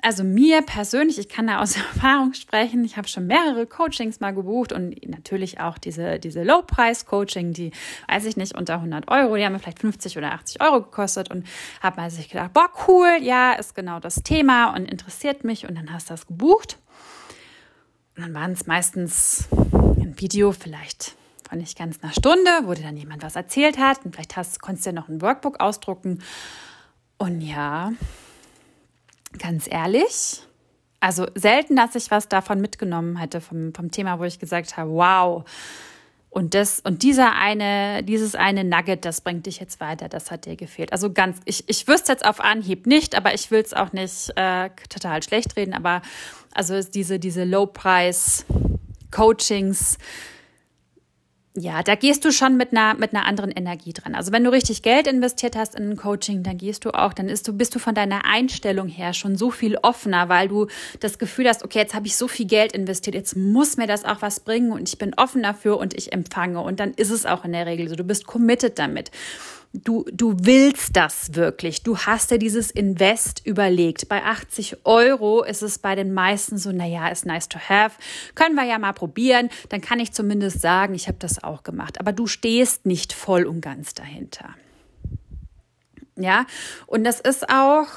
also 0.01 0.23
mir 0.23 0.61
persönlich, 0.61 1.19
ich 1.19 1.29
kann 1.29 1.47
da 1.47 1.61
aus 1.61 1.75
Erfahrung 1.77 2.33
sprechen, 2.33 2.83
ich 2.83 2.97
habe 2.97 3.07
schon 3.07 3.27
mehrere 3.27 3.67
Coachings 3.67 4.19
mal 4.19 4.33
gebucht 4.33 4.71
und 4.71 4.95
natürlich 5.07 5.59
auch 5.59 5.77
diese, 5.77 6.19
diese 6.19 6.43
Low-Price-Coaching, 6.43 7.53
die, 7.53 7.71
weiß 8.07 8.25
ich 8.25 8.37
nicht, 8.37 8.55
unter 8.55 8.75
100 8.75 9.09
Euro, 9.09 9.35
die 9.35 9.45
haben 9.45 9.53
mir 9.53 9.59
vielleicht 9.59 9.79
50 9.79 10.17
oder 10.17 10.33
80 10.33 10.61
Euro 10.61 10.81
gekostet 10.81 11.29
und 11.29 11.45
habe 11.81 12.01
mir 12.01 12.09
sich 12.09 12.29
gedacht, 12.29 12.53
boah, 12.53 12.69
cool, 12.87 13.17
ja, 13.21 13.53
ist 13.53 13.75
genau 13.75 13.99
das 13.99 14.23
Thema 14.23 14.73
und 14.73 14.89
interessiert 14.89 15.43
mich 15.43 15.67
und 15.67 15.75
dann 15.75 15.91
hast 15.91 16.09
du 16.09 16.13
das 16.13 16.27
gebucht. 16.27 16.77
Und 18.15 18.23
dann 18.23 18.33
waren 18.33 18.51
es 18.51 18.67
meistens 18.67 19.47
ein 19.51 20.15
Video, 20.17 20.51
vielleicht 20.51 21.15
von 21.47 21.57
nicht 21.57 21.77
ganz 21.77 22.01
einer 22.03 22.13
Stunde, 22.13 22.51
wo 22.63 22.73
dir 22.73 22.83
dann 22.83 22.97
jemand 22.97 23.23
was 23.23 23.35
erzählt 23.35 23.77
hat 23.77 24.05
und 24.05 24.13
vielleicht 24.13 24.37
hast, 24.37 24.61
konntest 24.61 24.85
du 24.85 24.89
ja 24.91 24.95
noch 24.95 25.09
ein 25.09 25.21
Workbook 25.21 25.59
ausdrucken. 25.59 26.21
Und 27.17 27.41
ja, 27.41 27.91
ganz 29.37 29.67
ehrlich, 29.69 30.41
also 30.99 31.27
selten, 31.35 31.75
dass 31.75 31.93
ich 31.95 32.09
was 32.11 32.27
davon 32.27 32.61
mitgenommen 32.61 33.17
hätte 33.17 33.41
vom, 33.41 33.73
vom 33.73 33.89
Thema, 33.91 34.19
wo 34.19 34.25
ich 34.25 34.37
gesagt 34.39 34.77
habe, 34.77 34.91
wow. 34.91 35.43
Und 36.31 36.53
das, 36.53 36.79
und 36.81 37.01
dieser 37.01 37.33
eine, 37.35 38.03
dieses 38.03 38.35
eine 38.35 38.63
Nugget, 38.63 39.03
das 39.03 39.21
bringt 39.21 39.47
dich 39.47 39.59
jetzt 39.59 39.79
weiter, 39.79 40.09
das 40.09 40.29
hat 40.29 40.45
dir 40.45 40.55
gefehlt. 40.55 40.93
Also 40.93 41.11
ganz, 41.11 41.39
ich, 41.45 41.63
ich 41.67 41.87
wüsste 41.87 42.11
jetzt 42.11 42.23
auf 42.25 42.39
Anhieb 42.39 42.85
nicht, 42.85 43.15
aber 43.15 43.33
ich 43.33 43.49
will 43.49 43.61
es 43.61 43.73
auch 43.73 43.93
nicht 43.93 44.31
äh, 44.35 44.69
total 44.89 45.23
schlecht 45.23 45.55
reden, 45.55 45.73
aber 45.73 46.03
also 46.53 46.79
diese, 46.83 47.17
diese 47.17 47.45
Low-Price-Coachings, 47.45 49.97
ja, 51.55 51.81
da 51.81 51.95
gehst 51.95 52.23
du 52.25 52.31
schon 52.31 52.57
mit 52.57 52.71
einer, 52.71 52.93
mit 52.93 53.13
einer 53.13 53.25
anderen 53.25 53.49
Energie 53.51 53.91
dran. 53.91 54.13
Also 54.13 54.31
wenn 54.31 54.43
du 54.43 54.51
richtig 54.51 54.83
Geld 54.83 55.07
investiert 55.07 55.55
hast 55.55 55.75
in 55.75 55.89
ein 55.89 55.97
Coaching, 55.97 56.43
dann 56.43 56.57
gehst 56.57 56.85
du 56.85 56.91
auch, 56.91 57.11
dann 57.11 57.27
ist 57.27 57.47
du, 57.47 57.53
bist 57.53 57.73
du 57.73 57.79
von 57.79 57.95
deiner 57.95 58.23
Einstellung 58.25 58.87
her 58.87 59.13
schon 59.13 59.35
so 59.35 59.49
viel 59.49 59.77
offener, 59.81 60.29
weil 60.29 60.47
du 60.47 60.67
das 60.99 61.17
Gefühl 61.17 61.49
hast, 61.49 61.63
okay, 61.63 61.79
jetzt 61.79 61.95
habe 61.95 62.05
ich 62.05 62.15
so 62.15 62.27
viel 62.27 62.45
Geld 62.45 62.73
investiert, 62.73 63.15
jetzt 63.15 63.35
muss 63.35 63.77
mir 63.77 63.87
das 63.87 64.05
auch 64.05 64.21
was 64.21 64.39
bringen 64.39 64.71
und 64.71 64.87
ich 64.87 64.99
bin 64.99 65.13
offen 65.15 65.41
dafür 65.41 65.79
und 65.79 65.95
ich 65.95 66.13
empfange. 66.13 66.61
Und 66.61 66.79
dann 66.79 66.93
ist 66.93 67.09
es 67.09 67.25
auch 67.25 67.43
in 67.43 67.51
der 67.51 67.65
Regel 67.65 67.89
so. 67.89 67.95
Du 67.95 68.03
bist 68.03 68.27
committed 68.27 68.77
damit 68.77 69.09
du, 69.73 70.05
du 70.11 70.35
willst 70.41 70.95
das 70.95 71.35
wirklich. 71.35 71.83
Du 71.83 71.97
hast 71.97 72.31
dir 72.31 72.39
dieses 72.39 72.71
Invest 72.71 73.45
überlegt. 73.45 74.09
Bei 74.09 74.23
80 74.23 74.85
Euro 74.85 75.43
ist 75.43 75.61
es 75.61 75.79
bei 75.79 75.95
den 75.95 76.13
meisten 76.13 76.57
so, 76.57 76.71
naja, 76.71 77.07
ist 77.09 77.25
nice 77.25 77.49
to 77.49 77.59
have. 77.59 77.97
Können 78.35 78.55
wir 78.55 78.63
ja 78.63 78.79
mal 78.79 78.93
probieren. 78.93 79.49
Dann 79.69 79.81
kann 79.81 79.99
ich 79.99 80.11
zumindest 80.11 80.61
sagen, 80.61 80.93
ich 80.93 81.07
habe 81.07 81.17
das 81.19 81.43
auch 81.43 81.63
gemacht. 81.63 81.99
Aber 81.99 82.11
du 82.11 82.27
stehst 82.27 82.85
nicht 82.85 83.13
voll 83.13 83.45
und 83.45 83.61
ganz 83.61 83.93
dahinter. 83.93 84.55
Ja, 86.15 86.45
und 86.85 87.03
das 87.03 87.21
ist 87.21 87.49
auch 87.49 87.87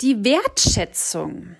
die 0.00 0.24
Wertschätzung 0.24 1.56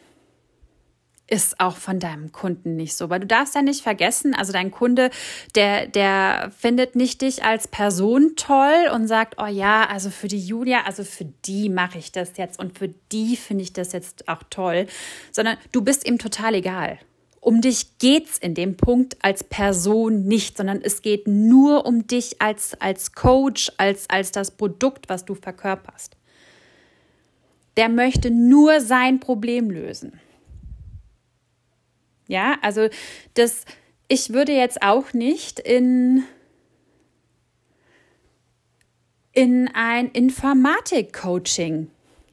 ist 1.29 1.61
auch 1.61 1.76
von 1.76 1.99
deinem 1.99 2.33
Kunden 2.33 2.76
nicht 2.76 2.95
so, 2.95 3.09
weil 3.09 3.21
du 3.21 3.26
darfst 3.26 3.55
ja 3.55 3.62
nicht 3.62 3.83
vergessen, 3.83 4.35
also 4.35 4.52
dein 4.52 4.71
Kunde, 4.71 5.11
der, 5.55 5.87
der 5.87 6.50
findet 6.57 6.95
nicht 6.95 7.23
dich 7.23 7.45
als 7.45 7.69
Person 7.69 8.33
toll 8.37 8.91
und 8.93 9.09
sagt, 9.09 9.37
oh 9.41 9.47
ja, 9.47 9.87
also 9.87 10.11
für 10.11 10.29
die 10.29 10.45
Julia, 10.45 10.83
also 10.83 11.05
für 11.05 11.25
die 11.47 11.69
mache 11.69 11.99
ich 11.99 12.12
das 12.12 12.37
jetzt 12.37 12.59
und 12.59 12.79
für 12.79 12.88
die 13.12 13.37
finde 13.37 13.62
ich 13.62 13.73
das 13.73 13.93
jetzt 13.93 14.29
auch 14.29 14.43
toll, 14.50 14.87
sondern 15.31 15.57
du 15.71 15.83
bist 15.83 16.07
ihm 16.07 16.19
total 16.19 16.55
egal. 16.55 16.99
Um 17.41 17.61
dich 17.61 17.99
geht's 17.99 18.38
in 18.38 18.55
dem 18.55 18.76
Punkt 18.76 19.17
als 19.23 19.43
Person 19.43 20.25
nicht, 20.25 20.59
sondern 20.59 20.81
es 20.81 21.02
geht 21.02 21.26
nur 21.26 21.87
um 21.87 22.07
dich 22.07 22.41
als, 22.41 22.81
als 22.81 23.14
Coach, 23.14 23.73
als, 23.79 24.09
als 24.09 24.31
das 24.31 24.52
Produkt, 24.52 25.09
was 25.09 25.25
du 25.25 25.35
verkörperst. 25.35 26.17
Der 27.76 27.88
möchte 27.88 28.31
nur 28.31 28.81
sein 28.81 29.19
Problem 29.19 29.71
lösen. 29.71 30.21
Ja, 32.33 32.57
also 32.62 32.89
das, 33.35 33.67
ich 34.09 34.33
würde 34.33 34.53
jetzt 34.53 34.83
auch 34.83 35.12
nicht 35.12 35.61
in, 35.61 36.25
in 39.33 39.69
ein 39.75 40.09
Informatik-Coaching 40.09 41.91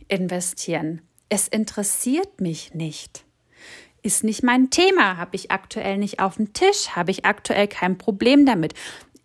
investieren. 0.07 1.01
Es 1.27 1.49
interessiert 1.49 2.39
mich 2.39 2.73
nicht. 2.73 3.25
Ist 4.01 4.23
nicht 4.23 4.41
mein 4.41 4.69
Thema, 4.69 5.17
habe 5.17 5.35
ich 5.35 5.51
aktuell 5.51 5.97
nicht 5.97 6.21
auf 6.21 6.37
dem 6.37 6.53
Tisch, 6.53 6.91
habe 6.95 7.11
ich 7.11 7.25
aktuell 7.25 7.67
kein 7.67 7.97
Problem 7.97 8.45
damit. 8.45 8.75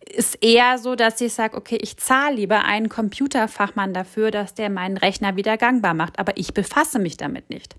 Ist 0.04 0.42
eher 0.42 0.78
so, 0.78 0.96
dass 0.96 1.20
ich 1.20 1.32
sage, 1.32 1.56
okay, 1.56 1.78
ich 1.80 1.98
zahle 1.98 2.34
lieber 2.34 2.64
einen 2.64 2.88
Computerfachmann 2.88 3.94
dafür, 3.94 4.32
dass 4.32 4.54
der 4.54 4.70
meinen 4.70 4.96
Rechner 4.96 5.36
wieder 5.36 5.56
gangbar 5.56 5.94
macht, 5.94 6.18
aber 6.18 6.36
ich 6.36 6.52
befasse 6.52 6.98
mich 6.98 7.16
damit 7.16 7.48
nicht 7.48 7.76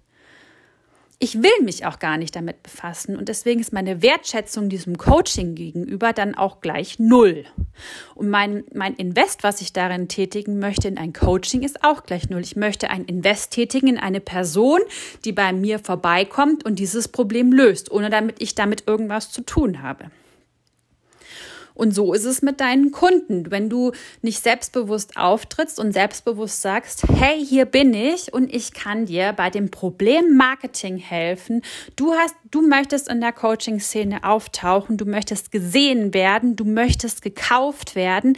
ich 1.20 1.42
will 1.42 1.64
mich 1.64 1.86
auch 1.86 2.00
gar 2.00 2.18
nicht 2.18 2.36
damit 2.36 2.62
befassen 2.64 3.16
und 3.16 3.30
deswegen 3.30 3.62
ist 3.62 3.72
meine 3.72 4.02
Wertschätzung 4.02 4.70
diesem 4.70 4.98
Coaching 4.98 5.56
gegenüber 5.56 6.14
dann 6.14 6.36
auch 6.36 6.60
gleich 6.60 7.00
null. 7.00 7.46
Und 8.16 8.30
mein, 8.30 8.64
mein 8.74 8.96
Invest, 8.96 9.44
was 9.44 9.62
ich 9.62 9.72
darin 9.72 10.08
tätigen 10.08 10.60
möchte 10.60 10.88
in 10.88 10.98
ein 10.98 11.14
Coaching, 11.14 11.64
ist 11.64 11.84
auch 11.84 12.04
gleich 12.04 12.30
null. 12.30 12.42
Ich 12.42 12.56
möchte 12.56 12.90
ein 12.90 13.06
Invest 13.06 13.52
tätigen 13.52 13.88
in 13.88 13.98
eine 13.98 14.20
Person, 14.20 14.82
die 15.24 15.32
bei 15.32 15.54
mir 15.54 15.80
vorbeikommt 15.80 16.66
und 16.66 16.80
dieses 16.80 17.08
Problem 17.08 17.52
löst, 17.54 17.92
ohne 17.92 18.10
damit 18.10 18.42
ich 18.42 18.56
damit 18.56 18.84
irgendwas 18.88 19.32
zu 19.32 19.42
tun 19.42 19.82
habe. 19.82 20.12
Und 21.76 21.94
so 21.94 22.14
ist 22.14 22.26
es 22.26 22.42
mit 22.42 22.60
deinen 22.62 22.92
Kunden. 22.92 23.52
Wenn 23.52 23.70
du 23.70 23.92
nicht 24.22 24.42
selbstbewusst 24.42 25.18
auftrittst 25.18 25.80
und 25.80 25.92
selbstbewusst 25.92 26.62
sagst, 26.62 27.04
hey, 27.20 27.46
hier 27.46 27.66
bin 27.66 27.94
ich 27.94 28.34
und 28.34 28.52
ich 28.52 28.74
kann 28.74 29.06
dir 29.06 29.34
bei 29.34 29.50
dem 29.50 29.70
Problem 29.70 30.36
Marketing 30.36 30.98
helfen. 30.98 31.62
Du 31.96 32.14
hast, 32.14 32.36
du 32.50 32.68
möchtest 32.68 33.10
in 33.10 33.22
der 33.22 33.34
Coaching-Szene 33.34 34.24
auftauchen, 34.24 34.98
du 34.98 35.06
möchtest 35.06 35.52
gesehen 35.52 36.14
werden, 36.14 36.56
du 36.56 36.64
möchtest 36.64 37.22
gekauft 37.22 37.96
werden. 37.96 38.38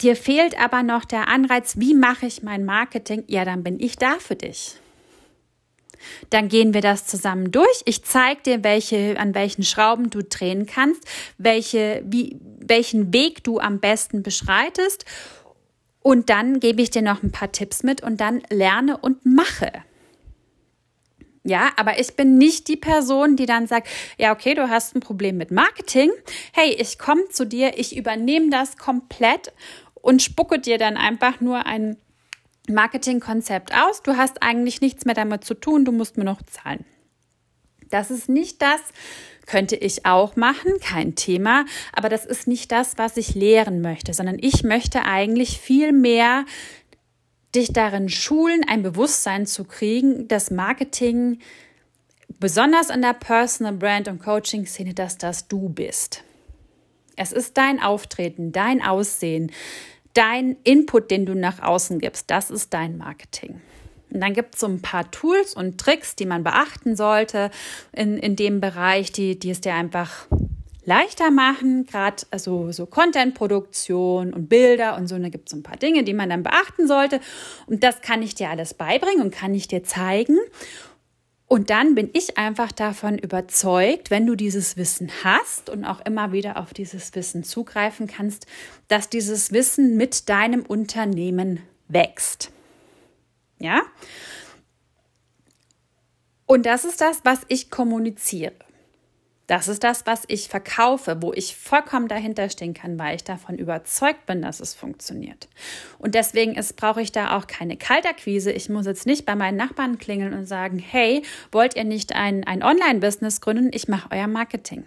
Dir 0.00 0.14
fehlt 0.14 0.58
aber 0.60 0.84
noch 0.84 1.04
der 1.04 1.28
Anreiz, 1.28 1.74
wie 1.78 1.94
mache 1.94 2.26
ich 2.26 2.44
mein 2.44 2.64
Marketing? 2.64 3.24
Ja, 3.26 3.44
dann 3.44 3.64
bin 3.64 3.80
ich 3.80 3.96
da 3.96 4.14
für 4.20 4.36
dich. 4.36 4.76
Dann 6.30 6.48
gehen 6.48 6.74
wir 6.74 6.80
das 6.80 7.06
zusammen 7.06 7.50
durch. 7.50 7.82
Ich 7.84 8.04
zeige 8.04 8.42
dir, 8.42 8.64
welche, 8.64 9.18
an 9.18 9.34
welchen 9.34 9.62
Schrauben 9.62 10.10
du 10.10 10.22
drehen 10.22 10.66
kannst, 10.66 11.04
welche, 11.38 12.02
wie, 12.06 12.38
welchen 12.60 13.12
Weg 13.12 13.44
du 13.44 13.58
am 13.58 13.80
besten 13.80 14.22
beschreitest. 14.22 15.04
Und 16.00 16.30
dann 16.30 16.60
gebe 16.60 16.82
ich 16.82 16.90
dir 16.90 17.02
noch 17.02 17.22
ein 17.22 17.32
paar 17.32 17.52
Tipps 17.52 17.82
mit 17.82 18.02
und 18.02 18.20
dann 18.20 18.42
lerne 18.50 18.96
und 18.96 19.26
mache. 19.26 19.72
Ja, 21.44 21.70
aber 21.76 21.98
ich 21.98 22.14
bin 22.14 22.36
nicht 22.36 22.68
die 22.68 22.76
Person, 22.76 23.36
die 23.36 23.46
dann 23.46 23.66
sagt, 23.66 23.88
ja, 24.18 24.32
okay, 24.32 24.54
du 24.54 24.68
hast 24.68 24.94
ein 24.94 25.00
Problem 25.00 25.38
mit 25.38 25.50
Marketing. 25.50 26.10
Hey, 26.52 26.74
ich 26.74 26.98
komme 26.98 27.28
zu 27.30 27.46
dir, 27.46 27.78
ich 27.78 27.96
übernehme 27.96 28.50
das 28.50 28.76
komplett 28.76 29.52
und 29.94 30.22
spucke 30.22 30.58
dir 30.58 30.78
dann 30.78 30.96
einfach 30.96 31.40
nur 31.40 31.64
ein 31.66 31.96
Marketingkonzept 32.68 33.74
aus. 33.74 34.02
Du 34.02 34.16
hast 34.16 34.42
eigentlich 34.42 34.80
nichts 34.80 35.04
mehr 35.04 35.14
damit 35.14 35.44
zu 35.44 35.54
tun, 35.54 35.84
du 35.84 35.92
musst 35.92 36.16
mir 36.16 36.24
noch 36.24 36.42
zahlen. 36.42 36.84
Das 37.90 38.10
ist 38.10 38.28
nicht 38.28 38.60
das, 38.60 38.80
könnte 39.46 39.76
ich 39.76 40.04
auch 40.04 40.36
machen, 40.36 40.72
kein 40.80 41.14
Thema, 41.14 41.64
aber 41.92 42.08
das 42.08 42.26
ist 42.26 42.46
nicht 42.46 42.70
das, 42.70 42.98
was 42.98 43.16
ich 43.16 43.34
lehren 43.34 43.80
möchte, 43.80 44.12
sondern 44.12 44.36
ich 44.38 44.62
möchte 44.62 45.04
eigentlich 45.04 45.58
viel 45.58 45.92
mehr 45.92 46.44
dich 47.54 47.72
darin 47.72 48.10
schulen, 48.10 48.62
ein 48.68 48.82
Bewusstsein 48.82 49.46
zu 49.46 49.64
kriegen, 49.64 50.28
dass 50.28 50.50
Marketing 50.50 51.38
besonders 52.38 52.90
in 52.90 53.00
der 53.00 53.14
Personal 53.14 53.72
Brand 53.72 54.06
und 54.08 54.22
Coaching 54.22 54.66
Szene, 54.66 54.92
dass 54.92 55.16
das 55.16 55.48
du 55.48 55.70
bist. 55.70 56.22
Es 57.16 57.32
ist 57.32 57.56
dein 57.56 57.82
Auftreten, 57.82 58.52
dein 58.52 58.82
Aussehen, 58.82 59.50
dein 60.14 60.56
Input, 60.64 61.10
den 61.10 61.26
du 61.26 61.34
nach 61.34 61.62
außen 61.62 61.98
gibst, 61.98 62.30
das 62.30 62.50
ist 62.50 62.74
dein 62.74 62.96
Marketing. 62.96 63.60
Und 64.10 64.20
dann 64.20 64.32
gibt 64.32 64.54
es 64.54 64.60
so 64.60 64.66
ein 64.66 64.80
paar 64.80 65.10
Tools 65.10 65.54
und 65.54 65.78
Tricks, 65.78 66.16
die 66.16 66.26
man 66.26 66.42
beachten 66.42 66.96
sollte 66.96 67.50
in, 67.92 68.16
in 68.16 68.36
dem 68.36 68.60
Bereich, 68.60 69.12
die, 69.12 69.38
die 69.38 69.50
es 69.50 69.60
dir 69.60 69.74
einfach 69.74 70.26
leichter 70.88 71.30
machen, 71.30 71.84
gerade 71.84 72.24
also 72.30 72.72
so 72.72 72.86
Content-Produktion 72.86 74.32
und 74.32 74.48
Bilder 74.48 74.96
und 74.96 75.06
so. 75.06 75.18
Da 75.18 75.28
gibt 75.28 75.48
es 75.48 75.50
so 75.50 75.58
ein 75.58 75.62
paar 75.62 75.76
Dinge, 75.76 76.02
die 76.02 76.14
man 76.14 76.30
dann 76.30 76.42
beachten 76.42 76.88
sollte. 76.88 77.20
Und 77.66 77.84
das 77.84 78.00
kann 78.00 78.22
ich 78.22 78.34
dir 78.34 78.48
alles 78.48 78.72
beibringen 78.72 79.20
und 79.20 79.30
kann 79.30 79.54
ich 79.54 79.68
dir 79.68 79.84
zeigen. 79.84 80.38
Und 81.48 81.70
dann 81.70 81.94
bin 81.94 82.10
ich 82.12 82.36
einfach 82.36 82.72
davon 82.72 83.16
überzeugt, 83.16 84.10
wenn 84.10 84.26
du 84.26 84.34
dieses 84.34 84.76
Wissen 84.76 85.10
hast 85.24 85.70
und 85.70 85.86
auch 85.86 86.04
immer 86.04 86.30
wieder 86.30 86.58
auf 86.58 86.74
dieses 86.74 87.14
Wissen 87.14 87.42
zugreifen 87.42 88.06
kannst, 88.06 88.46
dass 88.88 89.08
dieses 89.08 89.50
Wissen 89.50 89.96
mit 89.96 90.28
deinem 90.28 90.60
Unternehmen 90.60 91.60
wächst. 91.88 92.50
Ja? 93.58 93.80
Und 96.44 96.66
das 96.66 96.84
ist 96.84 97.00
das, 97.00 97.20
was 97.24 97.40
ich 97.48 97.70
kommuniziere. 97.70 98.52
Das 99.48 99.66
ist 99.66 99.82
das, 99.82 100.04
was 100.04 100.24
ich 100.28 100.48
verkaufe, 100.48 101.22
wo 101.22 101.32
ich 101.32 101.56
vollkommen 101.56 102.06
dahinter 102.06 102.50
stehen 102.50 102.74
kann, 102.74 102.98
weil 102.98 103.16
ich 103.16 103.24
davon 103.24 103.56
überzeugt 103.56 104.26
bin, 104.26 104.42
dass 104.42 104.60
es 104.60 104.74
funktioniert. 104.74 105.48
Und 105.98 106.14
deswegen 106.14 106.54
ist, 106.54 106.76
brauche 106.76 107.00
ich 107.00 107.12
da 107.12 107.34
auch 107.34 107.46
keine 107.46 107.78
Kaltakquise. 107.78 108.52
Ich 108.52 108.68
muss 108.68 108.84
jetzt 108.84 109.06
nicht 109.06 109.24
bei 109.24 109.34
meinen 109.34 109.56
Nachbarn 109.56 109.96
klingeln 109.98 110.34
und 110.34 110.44
sagen, 110.44 110.78
hey, 110.78 111.22
wollt 111.50 111.76
ihr 111.76 111.84
nicht 111.84 112.14
ein, 112.14 112.44
ein 112.44 112.62
Online-Business 112.62 113.40
gründen? 113.40 113.70
Ich 113.72 113.88
mache 113.88 114.10
euer 114.12 114.26
Marketing. 114.26 114.84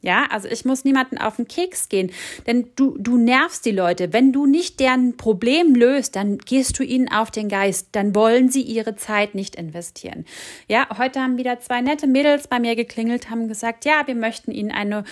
Ja, 0.00 0.26
also 0.30 0.46
ich 0.46 0.64
muss 0.64 0.84
niemanden 0.84 1.18
auf 1.18 1.36
den 1.36 1.48
Keks 1.48 1.88
gehen, 1.88 2.12
denn 2.46 2.70
du, 2.76 2.96
du 2.98 3.16
nervst 3.16 3.64
die 3.64 3.72
Leute. 3.72 4.12
Wenn 4.12 4.32
du 4.32 4.46
nicht 4.46 4.78
deren 4.78 5.16
Problem 5.16 5.74
löst, 5.74 6.14
dann 6.14 6.38
gehst 6.38 6.78
du 6.78 6.84
ihnen 6.84 7.10
auf 7.10 7.32
den 7.32 7.48
Geist. 7.48 7.88
Dann 7.92 8.14
wollen 8.14 8.48
sie 8.48 8.62
ihre 8.62 8.94
Zeit 8.94 9.34
nicht 9.34 9.56
investieren. 9.56 10.24
Ja, 10.68 10.86
heute 10.98 11.20
haben 11.20 11.36
wieder 11.36 11.58
zwei 11.58 11.80
nette 11.80 12.06
Mädels 12.06 12.46
bei 12.46 12.60
mir 12.60 12.76
geklingelt, 12.76 13.28
haben 13.28 13.48
gesagt, 13.48 13.84
ja, 13.84 14.06
wir 14.06 14.14
möchten 14.14 14.52
ihnen 14.52 14.70
eine, 14.70 15.02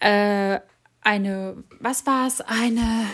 äh, 0.00 0.60
eine, 1.00 1.64
was 1.80 2.04
war 2.04 2.26
es, 2.26 2.42
eine, 2.42 3.06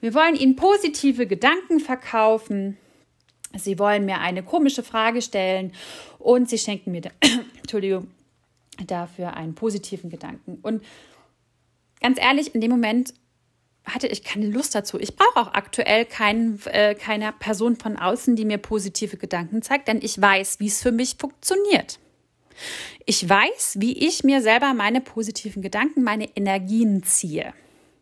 wir 0.00 0.14
wollen 0.14 0.36
ihnen 0.36 0.56
positive 0.56 1.26
Gedanken 1.26 1.80
verkaufen. 1.80 2.78
Sie 3.56 3.78
wollen 3.78 4.06
mir 4.06 4.20
eine 4.20 4.42
komische 4.42 4.82
Frage 4.82 5.20
stellen 5.20 5.72
und 6.18 6.48
sie 6.48 6.56
schenken 6.56 6.92
mir, 6.92 7.02
Entschuldigung, 7.58 8.08
dafür 8.86 9.34
einen 9.34 9.54
positiven 9.54 10.10
Gedanken. 10.10 10.58
Und 10.62 10.82
ganz 12.00 12.18
ehrlich, 12.20 12.54
in 12.54 12.60
dem 12.60 12.70
Moment 12.70 13.14
hatte 13.84 14.06
ich 14.06 14.22
keine 14.22 14.46
Lust 14.46 14.74
dazu. 14.74 14.98
Ich 14.98 15.16
brauche 15.16 15.40
auch 15.40 15.54
aktuell 15.54 16.04
kein, 16.04 16.60
äh, 16.66 16.94
keine 16.94 17.32
Person 17.32 17.76
von 17.76 17.96
außen, 17.96 18.36
die 18.36 18.44
mir 18.44 18.58
positive 18.58 19.16
Gedanken 19.16 19.62
zeigt, 19.62 19.88
denn 19.88 20.00
ich 20.02 20.20
weiß, 20.20 20.60
wie 20.60 20.68
es 20.68 20.82
für 20.82 20.92
mich 20.92 21.16
funktioniert. 21.18 21.98
Ich 23.06 23.28
weiß, 23.28 23.76
wie 23.78 24.06
ich 24.06 24.22
mir 24.22 24.40
selber 24.42 24.74
meine 24.74 25.00
positiven 25.00 25.62
Gedanken, 25.62 26.02
meine 26.02 26.28
Energien 26.36 27.02
ziehe. 27.02 27.52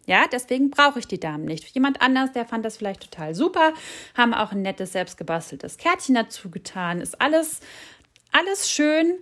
Ja, 0.07 0.27
deswegen 0.31 0.71
brauche 0.71 0.99
ich 0.99 1.07
die 1.07 1.21
Damen 1.21 1.45
nicht. 1.45 1.65
Jemand 1.69 2.03
anders, 2.03 2.33
der 2.33 2.45
fand 2.45 2.65
das 2.65 2.77
vielleicht 2.77 3.03
total 3.03 3.35
super, 3.35 3.73
haben 4.17 4.35
auch 4.35 4.53
ein 4.53 4.63
nettes, 4.63 4.93
selbstgebasteltes 4.93 5.77
Kärtchen 5.79 6.17
dazu 6.17 6.51
getan. 6.51 7.01
Ist 7.01 7.21
alles, 7.21 7.61
alles 8.33 8.71
schön. 8.71 9.21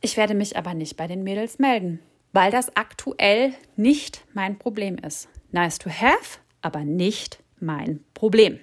Ich 0.00 0.16
werde 0.16 0.34
mich 0.34 0.56
aber 0.56 0.74
nicht 0.74 0.96
bei 0.96 1.06
den 1.06 1.22
Mädels 1.22 1.58
melden, 1.58 2.00
weil 2.32 2.50
das 2.50 2.76
aktuell 2.76 3.52
nicht 3.76 4.24
mein 4.32 4.58
Problem 4.58 4.96
ist. 4.98 5.28
Nice 5.50 5.78
to 5.78 5.90
have, 5.90 6.38
aber 6.60 6.84
nicht 6.84 7.42
mein 7.58 8.04
Problem. 8.14 8.60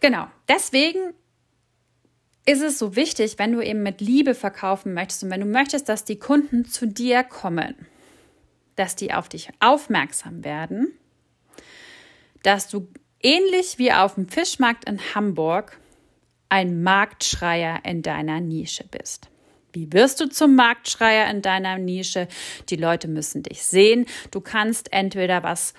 Genau, 0.00 0.26
deswegen 0.48 1.14
ist 2.46 2.62
es 2.62 2.78
so 2.78 2.94
wichtig, 2.94 3.38
wenn 3.38 3.52
du 3.52 3.60
eben 3.60 3.82
mit 3.82 4.00
Liebe 4.00 4.34
verkaufen 4.34 4.94
möchtest 4.94 5.24
und 5.24 5.30
wenn 5.30 5.40
du 5.40 5.46
möchtest, 5.46 5.88
dass 5.88 6.04
die 6.04 6.18
Kunden 6.18 6.64
zu 6.64 6.86
dir 6.86 7.24
kommen, 7.24 7.74
dass 8.76 8.94
die 8.94 9.12
auf 9.12 9.28
dich 9.28 9.50
aufmerksam 9.58 10.44
werden, 10.44 10.92
dass 12.42 12.68
du 12.68 12.88
ähnlich 13.20 13.78
wie 13.78 13.92
auf 13.92 14.14
dem 14.14 14.28
Fischmarkt 14.28 14.88
in 14.88 15.00
Hamburg 15.14 15.80
ein 16.48 16.82
Marktschreier 16.82 17.80
in 17.84 18.02
deiner 18.02 18.40
Nische 18.40 18.84
bist. 18.90 19.28
Wie 19.72 19.92
wirst 19.92 20.20
du 20.20 20.28
zum 20.28 20.54
Marktschreier 20.54 21.30
in 21.30 21.42
deiner 21.42 21.76
Nische? 21.76 22.28
Die 22.70 22.76
Leute 22.76 23.08
müssen 23.08 23.42
dich 23.42 23.62
sehen. 23.62 24.06
Du 24.30 24.40
kannst 24.40 24.92
entweder 24.92 25.42
was 25.42 25.74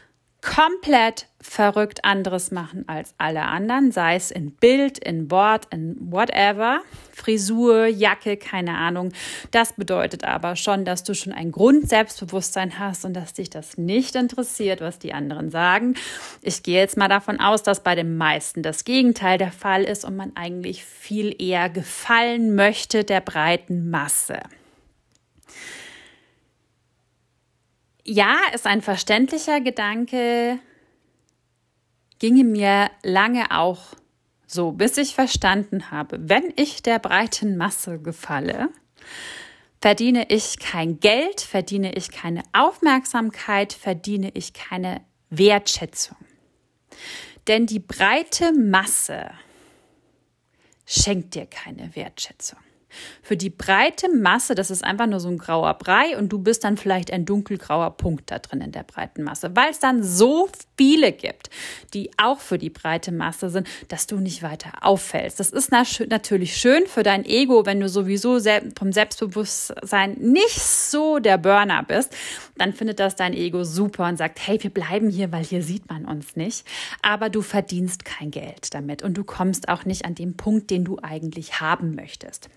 komplett 0.48 1.27
verrückt 1.42 2.06
anderes 2.06 2.51
machen 2.51 2.86
als 2.88 3.13
alle 3.18 3.44
anderen, 3.44 3.92
sei 3.92 4.16
es 4.16 4.32
in 4.32 4.51
Bild, 4.51 4.98
in 4.98 5.30
Wort, 5.30 5.68
in 5.72 5.98
whatever, 6.00 6.82
Frisur, 7.12 7.86
Jacke, 7.88 8.38
keine 8.38 8.77
Ahnung. 8.77 9.12
Das 9.51 9.74
bedeutet 9.74 10.24
aber 10.24 10.56
schon, 10.56 10.86
dass 10.86 11.04
du 11.04 11.13
schon 11.13 11.34
ein 11.34 11.51
Grundselbstbewusstsein 11.51 12.80
hast 12.80 13.06
und 13.06 13.13
dass 13.13 13.34
dich 13.34 13.50
das 13.50 13.77
nicht 13.77 14.16
interessiert, 14.16 14.82
was 14.82 15.00
die 15.00 15.13
anderen 15.13 15.51
sagen. 15.51 15.96
Ich 16.42 16.63
gehe 16.63 16.80
jetzt 16.80 16.98
mal 16.98 17.10
davon 17.10 17.39
aus, 17.39 17.62
dass 17.62 17.84
bei 17.84 17.96
den 17.96 18.18
meisten 18.18 18.63
das 18.63 18.86
Gegenteil 18.86 19.38
der 19.38 19.51
Fall 19.51 19.84
ist 19.84 20.06
und 20.06 20.16
man 20.16 20.32
eigentlich 20.36 20.84
viel 20.84 21.36
eher 21.42 21.70
gefallen 21.70 22.56
möchte 22.56 23.04
der 23.04 23.22
breiten 23.22 23.89
Masse. 23.89 24.39
Ja, 28.08 28.38
ist 28.54 28.66
ein 28.66 28.82
verständlicher 28.82 29.60
Gedanke, 29.60 30.60
ginge 32.20 32.46
mir 32.46 32.90
lange 33.04 33.52
auch 33.52 33.94
so, 34.48 34.72
bis 34.72 34.98
ich 34.98 35.14
verstanden 35.14 35.92
habe, 35.92 36.18
wenn 36.30 36.54
ich 36.56 36.82
der 36.82 37.00
breiten 37.00 37.58
Masse 37.58 38.00
gefalle, 38.00 38.70
verdiene 39.82 40.30
ich 40.30 40.58
kein 40.58 41.02
Geld, 41.02 41.42
verdiene 41.42 41.94
ich 41.96 42.10
keine 42.10 42.44
Aufmerksamkeit, 42.54 43.74
verdiene 43.74 44.32
ich 44.34 44.54
keine 44.54 45.02
Wertschätzung. 45.30 46.18
Denn 47.48 47.66
die 47.66 47.80
breite 47.80 48.54
Masse 48.54 49.32
schenkt 50.86 51.36
dir 51.36 51.46
keine 51.46 51.94
Wertschätzung. 51.96 52.60
Für 53.22 53.36
die 53.36 53.50
breite 53.50 54.08
Masse, 54.10 54.56
das 54.56 54.72
ist 54.72 54.84
einfach 54.84 55.08
nur 55.08 55.20
so 55.20 55.27
ein 55.27 55.38
grauer 55.38 55.74
Brei 55.74 56.17
und 56.17 56.29
du 56.29 56.39
bist 56.39 56.63
dann 56.63 56.77
vielleicht 56.77 57.12
ein 57.12 57.25
dunkelgrauer 57.25 57.91
Punkt 57.98 58.32
da 58.32 58.39
drin 58.39 58.62
in 58.62 58.72
der 58.72 58.84
breiten 58.84 59.24
Masse, 59.24 59.56
weil 59.56 59.72
es 59.72 59.79
dann 59.79 60.03
so 60.03 60.50
viele 60.77 61.12
gibt, 61.12 61.50
die 61.94 62.12
auch 62.17 62.39
für 62.39 62.58
die 62.58 62.70
breite 62.70 63.12
Masse 63.12 63.50
sind, 63.50 63.67
dass 63.89 64.08
du 64.08 64.17
nicht 64.17 64.41
weiter 64.44 64.72
auffällst. 64.82 65.39
Das 65.39 65.50
ist 65.50 65.72
natürlich 65.72 66.56
schön 66.56 66.88
für 66.88 67.03
dein 67.03 67.25
Ego, 67.25 67.65
wenn 67.65 67.79
du 67.79 67.89
sowieso 67.89 68.39
vom 68.77 68.94
Selbstbewusstsein 68.94 70.13
nicht 70.13 70.60
so 70.62 71.20
der 71.20 71.38
Burner 71.38 71.84
bist, 71.84 72.15
dann 72.58 72.74
findet 72.74 73.00
das 73.00 73.15
dein 73.15 73.34
Ego 73.34 73.63
super 73.63 74.08
und 74.08 74.17
sagt, 74.17 74.39
hey, 74.48 74.62
wir 74.63 74.70
bleiben 74.70 75.10
hier, 75.10 75.32
weil 75.32 75.44
hier 75.44 75.62
sieht 75.62 75.89
man 75.89 76.06
uns 76.06 76.36
nicht. 76.36 76.65
Aber 77.01 77.29
du 77.29 77.41
verdienst 77.41 78.06
kein 78.06 78.32
Geld 78.32 78.74
damit 78.74 79.03
und 79.03 79.15
du 79.15 79.24
kommst 79.24 79.70
auch 79.70 79.86
nicht 79.86 80.06
an 80.06 80.15
den 80.15 80.38
Punkt, 80.38 80.70
den 80.72 80.86
du 80.86 81.00
eigentlich 81.01 81.60
haben 81.60 81.94
möchtest 81.94 82.50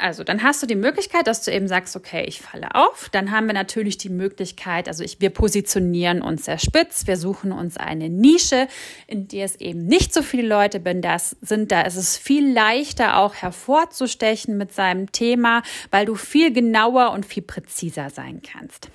also 0.00 0.24
dann 0.24 0.42
hast 0.42 0.62
du 0.62 0.66
die 0.66 0.74
Möglichkeit, 0.74 1.26
dass 1.26 1.42
du 1.42 1.52
eben 1.52 1.68
sagst, 1.68 1.96
okay, 1.96 2.24
ich 2.26 2.40
falle 2.40 2.74
auf. 2.74 3.08
Dann 3.12 3.30
haben 3.30 3.46
wir 3.46 3.54
natürlich 3.54 3.98
die 3.98 4.08
Möglichkeit, 4.08 4.88
also 4.88 5.04
ich, 5.04 5.20
wir 5.20 5.30
positionieren 5.30 6.22
uns 6.22 6.44
sehr 6.46 6.58
spitz, 6.58 7.06
wir 7.06 7.16
suchen 7.16 7.52
uns 7.52 7.76
eine 7.76 8.08
Nische, 8.08 8.68
in 9.06 9.28
der 9.28 9.44
es 9.44 9.56
eben 9.56 9.86
nicht 9.86 10.12
so 10.12 10.22
viele 10.22 10.48
Leute 10.48 10.80
bin, 10.80 11.02
das 11.02 11.36
sind. 11.40 11.72
Da 11.72 11.82
ist 11.82 11.96
es 11.96 12.16
viel 12.16 12.52
leichter 12.52 13.18
auch 13.18 13.34
hervorzustechen 13.34 14.56
mit 14.56 14.72
seinem 14.72 15.12
Thema, 15.12 15.62
weil 15.90 16.06
du 16.06 16.14
viel 16.14 16.52
genauer 16.52 17.12
und 17.12 17.26
viel 17.26 17.42
präziser 17.42 18.10
sein 18.10 18.42
kannst. 18.42 18.90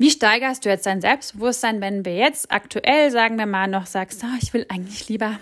Wie 0.00 0.10
steigerst 0.10 0.64
du 0.64 0.70
jetzt 0.70 0.86
dein 0.86 1.02
Selbstbewusstsein, 1.02 1.82
wenn 1.82 2.06
wir 2.06 2.14
jetzt 2.14 2.50
aktuell, 2.50 3.10
sagen 3.10 3.36
wir 3.36 3.44
mal, 3.44 3.68
noch 3.68 3.84
sagst, 3.84 4.24
oh, 4.24 4.38
ich 4.40 4.54
will 4.54 4.64
eigentlich 4.70 5.08
lieber 5.10 5.38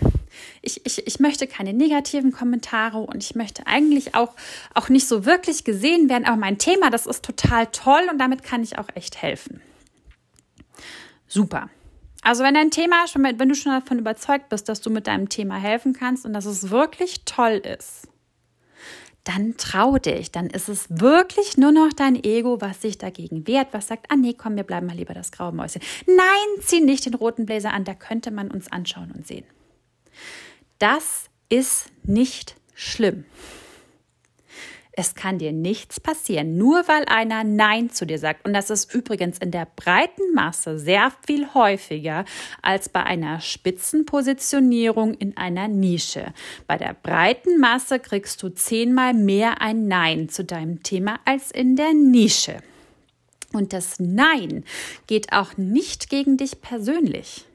ich, 0.61 0.85
ich, 0.85 1.07
ich 1.07 1.19
möchte 1.19 1.47
keine 1.47 1.73
negativen 1.73 2.33
Kommentare 2.33 2.99
und 2.99 3.23
ich 3.23 3.35
möchte 3.35 3.67
eigentlich 3.67 4.15
auch, 4.15 4.33
auch 4.73 4.89
nicht 4.89 5.07
so 5.07 5.25
wirklich 5.25 5.63
gesehen 5.63 6.09
werden. 6.09 6.25
Aber 6.25 6.37
mein 6.37 6.57
Thema, 6.57 6.89
das 6.89 7.05
ist 7.05 7.23
total 7.23 7.67
toll 7.67 8.01
und 8.11 8.17
damit 8.19 8.43
kann 8.43 8.61
ich 8.61 8.77
auch 8.77 8.87
echt 8.95 9.21
helfen. 9.21 9.61
Super. 11.27 11.69
Also 12.21 12.43
wenn 12.43 12.53
dein 12.53 12.71
Thema 12.71 13.07
schon, 13.07 13.23
wenn 13.23 13.49
du 13.49 13.55
schon 13.55 13.71
davon 13.71 13.99
überzeugt 13.99 14.49
bist, 14.49 14.67
dass 14.67 14.81
du 14.81 14.89
mit 14.89 15.07
deinem 15.07 15.29
Thema 15.29 15.55
helfen 15.55 15.93
kannst 15.93 16.25
und 16.25 16.33
dass 16.33 16.45
es 16.45 16.69
wirklich 16.69 17.23
toll 17.23 17.61
ist, 17.63 18.09
dann 19.29 19.57
trau 19.57 19.99
dich. 19.99 20.31
Dann 20.31 20.47
ist 20.47 20.69
es 20.69 20.87
wirklich 20.89 21.55
nur 21.55 21.71
noch 21.71 21.93
dein 21.93 22.15
Ego, 22.23 22.61
was 22.61 22.81
sich 22.81 22.97
dagegen 22.97 23.45
wehrt, 23.45 23.67
was 23.73 23.87
sagt, 23.87 24.07
ah 24.09 24.15
nee, 24.15 24.33
komm, 24.33 24.55
wir 24.55 24.63
bleiben 24.63 24.87
mal 24.87 24.95
lieber 24.95 25.13
das 25.13 25.31
graue 25.31 25.51
Mäuschen. 25.51 25.81
Nein, 26.07 26.63
zieh 26.63 26.81
nicht 26.81 27.05
den 27.05 27.13
roten 27.13 27.45
Bläser 27.45 27.71
an, 27.71 27.83
da 27.83 27.93
könnte 27.93 28.31
man 28.31 28.49
uns 28.49 28.71
anschauen 28.71 29.11
und 29.15 29.27
sehen. 29.27 29.45
Das 30.79 31.25
ist 31.47 31.91
nicht 32.03 32.55
schlimm. 32.73 33.23
Es 35.01 35.15
kann 35.15 35.37
dir 35.37 35.53
nichts 35.53 35.97
passieren, 36.01 36.57
nur 36.57 36.85
weil 36.89 37.05
einer 37.05 37.45
Nein 37.45 37.89
zu 37.89 38.05
dir 38.05 38.19
sagt. 38.19 38.45
Und 38.45 38.51
das 38.53 38.69
ist 38.69 38.93
übrigens 38.93 39.37
in 39.37 39.49
der 39.49 39.65
breiten 39.77 40.33
Masse 40.33 40.77
sehr 40.77 41.13
viel 41.25 41.53
häufiger 41.53 42.25
als 42.61 42.89
bei 42.89 43.03
einer 43.03 43.39
Spitzenpositionierung 43.39 45.13
in 45.13 45.37
einer 45.37 45.69
Nische. 45.69 46.33
Bei 46.67 46.75
der 46.75 46.97
breiten 47.01 47.61
Masse 47.61 48.01
kriegst 48.01 48.43
du 48.43 48.49
zehnmal 48.49 49.13
mehr 49.13 49.61
ein 49.61 49.87
Nein 49.87 50.27
zu 50.27 50.43
deinem 50.43 50.83
Thema 50.83 51.17
als 51.23 51.49
in 51.49 51.77
der 51.77 51.93
Nische. 51.93 52.57
Und 53.53 53.71
das 53.71 54.01
Nein 54.01 54.65
geht 55.07 55.31
auch 55.31 55.55
nicht 55.55 56.09
gegen 56.09 56.35
dich 56.35 56.59
persönlich. 56.59 57.45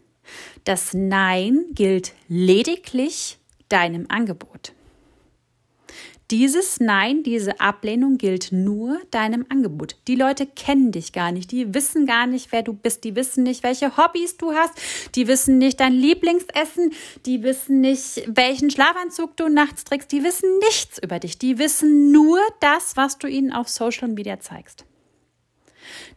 Das 0.65 0.95
Nein 0.95 1.67
gilt 1.75 2.15
lediglich 2.27 3.37
deinem 3.69 4.07
Angebot. 4.09 4.73
Dieses 6.31 6.81
Nein, 6.81 7.23
diese 7.23 7.61
Ablehnung 7.61 8.17
gilt 8.17 8.51
nur 8.51 8.99
deinem 9.11 9.45
Angebot. 9.51 9.97
Die 10.09 10.15
Leute 10.15 10.47
kennen 10.47 10.91
dich 10.91 11.13
gar 11.13 11.33
nicht, 11.33 11.53
die 11.53 11.75
wissen 11.75 12.07
gar 12.07 12.27
nicht, 12.27 12.51
wer 12.51 12.63
du 12.63 12.73
bist, 12.73 13.05
die 13.05 13.15
wissen 13.15 13.43
nicht, 13.43 13.63
welche 13.63 13.99
Hobbys 13.99 14.39
du 14.39 14.53
hast, 14.53 14.73
die 15.15 15.29
wissen 15.29 15.59
nicht 15.59 15.81
dein 15.81 15.93
Lieblingsessen, 15.93 16.93
die 17.27 17.43
wissen 17.43 17.83
nicht, 17.83 18.23
welchen 18.27 18.71
Schlafanzug 18.71 19.37
du 19.37 19.49
nachts 19.49 19.85
trägst, 19.85 20.13
die 20.13 20.25
wissen 20.25 20.59
nichts 20.61 20.99
über 20.99 21.19
dich, 21.19 21.39
die 21.39 21.59
wissen 21.59 22.11
nur 22.11 22.39
das, 22.61 22.97
was 22.97 23.19
du 23.19 23.27
ihnen 23.27 23.53
auf 23.53 23.69
Social 23.69 24.09
Media 24.09 24.41
zeigst. 24.41 24.87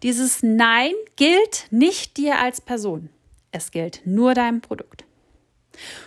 Dieses 0.04 0.42
Nein 0.42 0.94
gilt 1.18 1.68
nicht 1.70 2.16
dir 2.16 2.40
als 2.40 2.62
Person. 2.62 3.10
Es 3.52 3.72
gilt 3.72 4.02
nur 4.06 4.34
deinem 4.34 4.62
Produkt. 4.62 5.07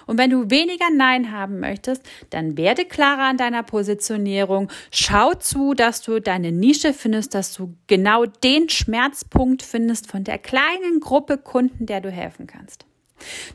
Und 0.06 0.18
wenn 0.18 0.30
du 0.30 0.50
weniger 0.50 0.88
Nein 0.94 1.32
haben 1.32 1.60
möchtest, 1.60 2.02
dann 2.30 2.56
werde 2.56 2.84
klarer 2.84 3.24
an 3.24 3.36
deiner 3.36 3.62
Positionierung. 3.62 4.70
Schau 4.90 5.34
zu, 5.34 5.74
dass 5.74 6.02
du 6.02 6.20
deine 6.20 6.52
Nische 6.52 6.92
findest, 6.92 7.34
dass 7.34 7.52
du 7.54 7.74
genau 7.86 8.26
den 8.26 8.68
Schmerzpunkt 8.68 9.62
findest 9.62 10.10
von 10.10 10.24
der 10.24 10.38
kleinen 10.38 11.00
Gruppe 11.00 11.38
Kunden, 11.38 11.86
der 11.86 12.00
du 12.00 12.10
helfen 12.10 12.46
kannst. 12.46 12.86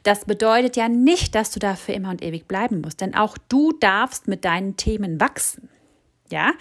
Das 0.04 0.26
bedeutet 0.26 0.76
ja 0.76 0.90
nicht, 0.90 1.36
dass 1.36 1.52
du 1.52 1.60
dafür 1.60 1.96
immer 1.96 2.10
und 2.10 2.24
ewig 2.24 2.48
bleiben 2.48 2.82
musst, 2.82 3.02
denn 3.02 3.16
auch 3.16 3.38
du 3.50 3.72
darfst 3.72 4.28
mit 4.28 4.46
deinen 4.46 4.78
Themen 4.78 5.20
wachsen. 5.20 5.70
Ja, 6.32 6.54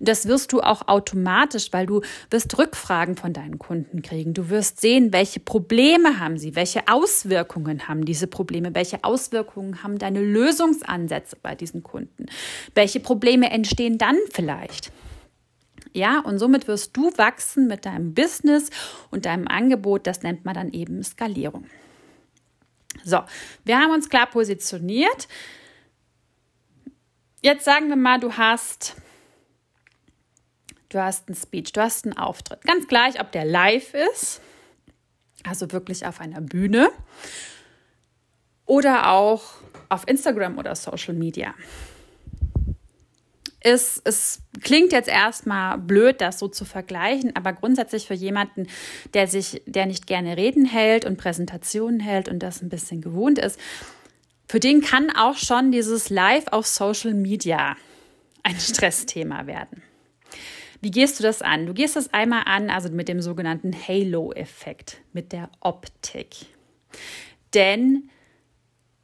das 0.00 0.26
wirst 0.26 0.52
du 0.52 0.60
auch 0.60 0.88
automatisch, 0.88 1.68
weil 1.72 1.86
du 1.86 2.00
wirst 2.30 2.58
Rückfragen 2.58 3.16
von 3.16 3.32
deinen 3.32 3.60
Kunden 3.60 4.02
kriegen. 4.02 4.34
Du 4.34 4.50
wirst 4.50 4.80
sehen, 4.80 5.12
welche 5.12 5.38
Probleme 5.38 6.18
haben 6.18 6.38
sie, 6.38 6.56
welche 6.56 6.88
Auswirkungen 6.88 7.86
haben 7.86 8.04
diese 8.04 8.26
Probleme, 8.26 8.74
welche 8.74 9.04
Auswirkungen 9.04 9.84
haben 9.84 9.98
deine 9.98 10.20
Lösungsansätze 10.20 11.36
bei 11.40 11.54
diesen 11.54 11.84
Kunden, 11.84 12.26
welche 12.74 12.98
Probleme 12.98 13.50
entstehen 13.50 13.96
dann 13.96 14.16
vielleicht. 14.32 14.90
Ja, 15.92 16.18
und 16.20 16.38
somit 16.38 16.66
wirst 16.66 16.96
du 16.96 17.16
wachsen 17.16 17.68
mit 17.68 17.86
deinem 17.86 18.14
Business 18.14 18.70
und 19.10 19.26
deinem 19.26 19.46
Angebot. 19.46 20.06
Das 20.08 20.22
nennt 20.22 20.44
man 20.44 20.54
dann 20.54 20.72
eben 20.72 21.02
Skalierung. 21.04 21.66
So, 23.04 23.20
wir 23.64 23.78
haben 23.78 23.92
uns 23.92 24.08
klar 24.08 24.26
positioniert. 24.26 25.28
Jetzt 27.40 27.64
sagen 27.64 27.88
wir 27.88 27.96
mal, 27.96 28.18
du 28.18 28.32
hast 28.32 28.96
du 30.92 31.02
hast 31.02 31.28
einen 31.28 31.36
Speech, 31.36 31.72
du 31.72 31.80
hast 31.80 32.04
einen 32.04 32.16
Auftritt. 32.16 32.62
Ganz 32.62 32.86
gleich, 32.86 33.20
ob 33.20 33.32
der 33.32 33.44
live 33.44 33.94
ist, 34.14 34.40
also 35.44 35.70
wirklich 35.72 36.06
auf 36.06 36.20
einer 36.20 36.40
Bühne 36.40 36.90
oder 38.66 39.10
auch 39.10 39.42
auf 39.88 40.06
Instagram 40.06 40.58
oder 40.58 40.74
Social 40.74 41.14
Media. 41.14 41.54
Es, 43.60 44.00
es 44.04 44.40
klingt 44.60 44.92
jetzt 44.92 45.08
erstmal 45.08 45.78
blöd, 45.78 46.20
das 46.20 46.40
so 46.40 46.48
zu 46.48 46.64
vergleichen, 46.64 47.36
aber 47.36 47.52
grundsätzlich 47.52 48.08
für 48.08 48.14
jemanden, 48.14 48.66
der 49.14 49.28
sich, 49.28 49.62
der 49.66 49.86
nicht 49.86 50.08
gerne 50.08 50.36
Reden 50.36 50.64
hält 50.64 51.04
und 51.04 51.16
Präsentationen 51.16 52.00
hält 52.00 52.28
und 52.28 52.40
das 52.40 52.60
ein 52.60 52.68
bisschen 52.68 53.00
gewohnt 53.00 53.38
ist, 53.38 53.60
für 54.48 54.58
den 54.58 54.80
kann 54.80 55.10
auch 55.10 55.36
schon 55.36 55.70
dieses 55.70 56.10
Live 56.10 56.48
auf 56.48 56.66
Social 56.66 57.14
Media 57.14 57.76
ein 58.42 58.56
Stressthema 58.58 59.46
werden. 59.46 59.82
Wie 60.82 60.90
gehst 60.90 61.20
du 61.20 61.22
das 61.22 61.42
an? 61.42 61.66
Du 61.66 61.74
gehst 61.74 61.94
das 61.94 62.12
einmal 62.12 62.42
an, 62.44 62.68
also 62.68 62.90
mit 62.90 63.06
dem 63.06 63.22
sogenannten 63.22 63.72
Halo-Effekt, 63.72 65.00
mit 65.12 65.32
der 65.32 65.48
Optik. 65.60 66.34
Denn 67.54 68.10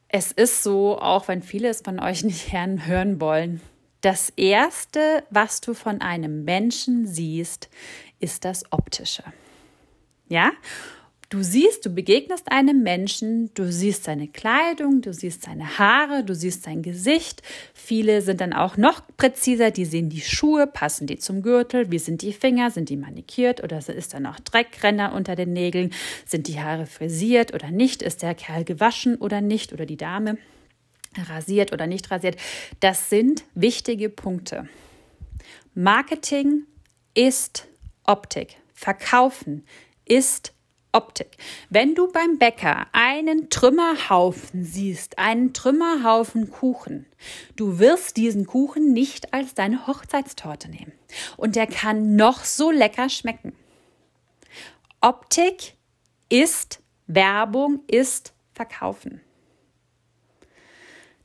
es 0.08 0.32
ist 0.32 0.64
so, 0.64 0.98
auch 0.98 1.28
wenn 1.28 1.40
viele 1.40 1.68
es 1.68 1.82
von 1.82 2.00
euch 2.00 2.24
nicht 2.24 2.52
hören 2.52 3.20
wollen, 3.20 3.60
das 4.00 4.30
Erste, 4.30 5.22
was 5.30 5.60
du 5.60 5.72
von 5.72 6.00
einem 6.00 6.44
Menschen 6.44 7.06
siehst, 7.06 7.68
ist 8.18 8.44
das 8.44 8.70
Optische. 8.72 9.22
Ja? 10.28 10.50
Du 11.30 11.42
siehst, 11.42 11.84
du 11.84 11.90
begegnest 11.90 12.50
einem 12.50 12.82
Menschen, 12.82 13.52
du 13.52 13.70
siehst 13.70 14.04
seine 14.04 14.28
Kleidung, 14.28 15.02
du 15.02 15.12
siehst 15.12 15.42
seine 15.42 15.78
Haare, 15.78 16.24
du 16.24 16.34
siehst 16.34 16.62
sein 16.62 16.80
Gesicht. 16.80 17.42
Viele 17.74 18.22
sind 18.22 18.40
dann 18.40 18.54
auch 18.54 18.78
noch 18.78 19.02
präziser, 19.18 19.70
die 19.70 19.84
sehen 19.84 20.08
die 20.08 20.22
Schuhe, 20.22 20.66
passen 20.66 21.06
die 21.06 21.18
zum 21.18 21.42
Gürtel, 21.42 21.90
wie 21.90 21.98
sind 21.98 22.22
die 22.22 22.32
Finger, 22.32 22.70
sind 22.70 22.88
die 22.88 22.96
manikiert 22.96 23.62
oder 23.62 23.76
ist 23.76 24.14
da 24.14 24.20
noch 24.20 24.40
Dreckrenner 24.40 25.12
unter 25.12 25.36
den 25.36 25.52
Nägeln, 25.52 25.92
sind 26.24 26.48
die 26.48 26.62
Haare 26.62 26.86
frisiert 26.86 27.52
oder 27.52 27.70
nicht, 27.70 28.00
ist 28.00 28.22
der 28.22 28.34
Kerl 28.34 28.64
gewaschen 28.64 29.16
oder 29.16 29.42
nicht 29.42 29.74
oder 29.74 29.84
die 29.84 29.98
Dame 29.98 30.38
rasiert 31.28 31.74
oder 31.74 31.86
nicht 31.86 32.10
rasiert. 32.10 32.38
Das 32.80 33.10
sind 33.10 33.44
wichtige 33.54 34.08
Punkte. 34.08 34.66
Marketing 35.74 36.62
ist 37.12 37.68
Optik. 38.04 38.56
Verkaufen 38.72 39.66
ist 40.06 40.54
Optik. 40.98 41.36
Wenn 41.70 41.94
du 41.94 42.10
beim 42.10 42.38
Bäcker 42.38 42.88
einen 42.90 43.50
Trümmerhaufen 43.50 44.64
siehst, 44.64 45.16
einen 45.16 45.52
Trümmerhaufen 45.52 46.50
Kuchen, 46.50 47.06
du 47.54 47.78
wirst 47.78 48.16
diesen 48.16 48.46
Kuchen 48.46 48.92
nicht 48.92 49.32
als 49.32 49.54
deine 49.54 49.86
Hochzeitstorte 49.86 50.68
nehmen. 50.68 50.92
Und 51.36 51.54
der 51.54 51.68
kann 51.68 52.16
noch 52.16 52.44
so 52.44 52.72
lecker 52.72 53.08
schmecken. 53.08 53.52
Optik 55.00 55.74
ist 56.28 56.80
Werbung, 57.06 57.84
ist 57.86 58.32
Verkaufen. 58.52 59.20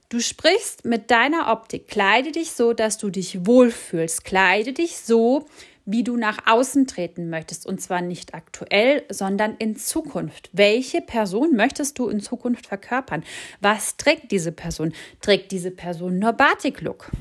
Du 0.09 0.19
sprichst 0.19 0.85
mit 0.85 1.09
deiner 1.09 1.51
Optik. 1.51 1.87
Kleide 1.87 2.31
dich 2.31 2.51
so, 2.51 2.73
dass 2.73 2.99
du 2.99 3.09
dich 3.09 3.47
wohlfühlst. 3.47 4.23
Kleide 4.23 4.71
dich 4.71 4.99
so, 4.99 5.47
wie 5.85 6.03
du 6.03 6.15
nach 6.17 6.39
außen 6.45 6.87
treten 6.87 7.29
möchtest. 7.29 7.65
Und 7.65 7.81
zwar 7.81 8.01
nicht 8.01 8.33
aktuell, 8.33 9.03
sondern 9.09 9.55
in 9.57 9.75
Zukunft. 9.75 10.49
Welche 10.53 11.01
Person 11.01 11.55
möchtest 11.55 11.99
du 11.99 12.09
in 12.09 12.21
Zukunft 12.21 12.67
verkörpern? 12.67 13.23
Was 13.59 13.97
trägt 13.97 14.31
diese 14.31 14.51
Person? 14.51 14.93
Trägt 15.21 15.51
diese 15.51 15.71
Person 15.71 16.19
nur 16.19 16.33
Batik-Look? 16.33 17.11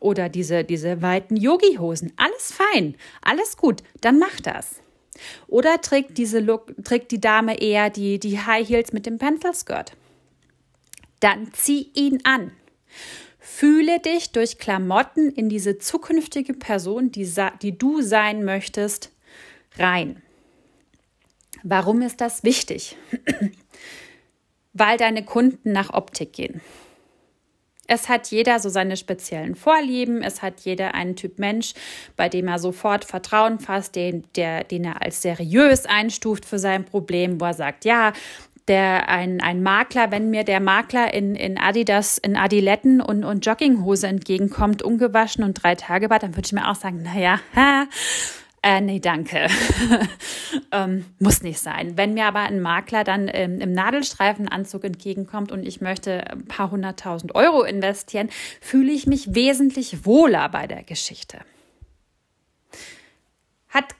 Oder 0.00 0.28
diese, 0.28 0.64
diese 0.64 1.00
weiten 1.00 1.36
Yogi-Hosen? 1.36 2.12
Alles 2.16 2.52
fein, 2.52 2.94
alles 3.22 3.56
gut, 3.56 3.82
dann 4.00 4.18
mach 4.18 4.38
das. 4.40 4.80
Oder 5.46 5.80
trägt 5.80 6.18
diese 6.18 6.40
Look, 6.40 6.74
trägt 6.84 7.10
die 7.12 7.20
Dame 7.20 7.60
eher 7.60 7.88
die, 7.88 8.18
die 8.18 8.38
High 8.38 8.68
Heels 8.68 8.92
mit 8.92 9.06
dem 9.06 9.18
Pencil-Skirt? 9.18 9.92
Dann 11.20 11.52
zieh 11.54 11.90
ihn 11.94 12.18
an. 12.24 12.52
Fühle 13.56 14.00
dich 14.00 14.32
durch 14.32 14.58
Klamotten 14.58 15.30
in 15.30 15.48
diese 15.48 15.78
zukünftige 15.78 16.54
Person, 16.54 17.12
die, 17.12 17.32
die 17.62 17.78
du 17.78 18.02
sein 18.02 18.44
möchtest, 18.44 19.12
rein. 19.78 20.20
Warum 21.62 22.02
ist 22.02 22.20
das 22.20 22.42
wichtig? 22.42 22.96
Weil 24.72 24.98
deine 24.98 25.24
Kunden 25.24 25.70
nach 25.70 25.94
Optik 25.94 26.32
gehen. 26.32 26.62
Es 27.86 28.08
hat 28.08 28.32
jeder 28.32 28.58
so 28.58 28.70
seine 28.70 28.96
speziellen 28.96 29.54
Vorlieben, 29.54 30.24
es 30.24 30.42
hat 30.42 30.62
jeder 30.62 30.94
einen 30.94 31.14
Typ 31.14 31.38
Mensch, 31.38 31.74
bei 32.16 32.28
dem 32.28 32.48
er 32.48 32.58
sofort 32.58 33.04
Vertrauen 33.04 33.60
fasst, 33.60 33.94
den, 33.94 34.24
der, 34.34 34.64
den 34.64 34.82
er 34.82 35.00
als 35.00 35.22
seriös 35.22 35.86
einstuft 35.86 36.44
für 36.44 36.58
sein 36.58 36.84
Problem, 36.84 37.40
wo 37.40 37.44
er 37.44 37.54
sagt, 37.54 37.84
ja, 37.84 38.14
der 38.68 39.08
ein, 39.08 39.40
ein 39.40 39.62
Makler, 39.62 40.10
wenn 40.10 40.30
mir 40.30 40.44
der 40.44 40.60
Makler 40.60 41.12
in, 41.12 41.34
in 41.34 41.58
Adidas, 41.58 42.18
in 42.18 42.36
Adiletten 42.36 43.00
und, 43.00 43.24
und 43.24 43.44
Jogginghose 43.44 44.06
entgegenkommt, 44.06 44.82
ungewaschen 44.82 45.44
und 45.44 45.54
drei 45.62 45.74
Tage 45.74 46.08
war, 46.08 46.18
dann 46.18 46.34
würde 46.34 46.46
ich 46.46 46.52
mir 46.52 46.68
auch 46.68 46.74
sagen, 46.74 47.02
naja, 47.02 47.40
ha, 47.54 47.86
äh, 48.62 48.80
nee, 48.80 49.00
danke. 49.00 49.48
ähm, 50.72 51.04
muss 51.18 51.42
nicht 51.42 51.60
sein. 51.60 51.98
Wenn 51.98 52.14
mir 52.14 52.24
aber 52.24 52.40
ein 52.40 52.60
Makler 52.60 53.04
dann 53.04 53.30
ähm, 53.30 53.60
im 53.60 53.72
Nadelstreifenanzug 53.72 54.84
entgegenkommt 54.84 55.52
und 55.52 55.66
ich 55.66 55.82
möchte 55.82 56.30
ein 56.30 56.46
paar 56.46 56.70
hunderttausend 56.70 57.34
Euro 57.34 57.64
investieren, 57.64 58.30
fühle 58.62 58.92
ich 58.92 59.06
mich 59.06 59.34
wesentlich 59.34 60.06
wohler 60.06 60.48
bei 60.48 60.66
der 60.66 60.84
Geschichte. 60.84 61.40
Hat, 63.68 63.94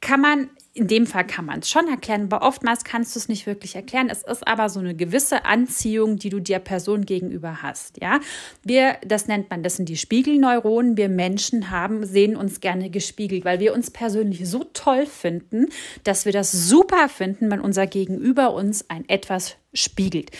kann 0.00 0.20
man 0.20 0.50
in 0.76 0.88
dem 0.88 1.06
Fall 1.06 1.24
kann 1.24 1.46
man 1.46 1.60
es 1.60 1.70
schon 1.70 1.86
erklären, 1.86 2.24
aber 2.24 2.44
oftmals 2.44 2.82
kannst 2.82 3.14
du 3.14 3.20
es 3.20 3.28
nicht 3.28 3.46
wirklich 3.46 3.76
erklären. 3.76 4.10
Es 4.10 4.24
ist 4.24 4.46
aber 4.46 4.68
so 4.68 4.80
eine 4.80 4.96
gewisse 4.96 5.44
Anziehung, 5.44 6.16
die 6.16 6.30
du 6.30 6.40
der 6.40 6.58
Person 6.58 7.06
gegenüber 7.06 7.62
hast. 7.62 8.02
Ja, 8.02 8.18
wir, 8.64 8.96
das 9.06 9.28
nennt 9.28 9.50
man, 9.50 9.62
das 9.62 9.76
sind 9.76 9.88
die 9.88 9.96
Spiegelneuronen. 9.96 10.96
Wir 10.96 11.08
Menschen 11.08 11.70
haben, 11.70 12.04
sehen 12.04 12.34
uns 12.34 12.58
gerne 12.58 12.90
gespiegelt, 12.90 13.44
weil 13.44 13.60
wir 13.60 13.72
uns 13.72 13.92
persönlich 13.92 14.48
so 14.48 14.64
toll 14.74 15.06
finden, 15.06 15.68
dass 16.02 16.24
wir 16.24 16.32
das 16.32 16.50
super 16.50 17.08
finden, 17.08 17.52
wenn 17.52 17.60
unser 17.60 17.86
Gegenüber 17.86 18.52
uns 18.52 18.90
ein 18.90 19.08
etwas 19.08 19.56
spiegelt. 19.72 20.32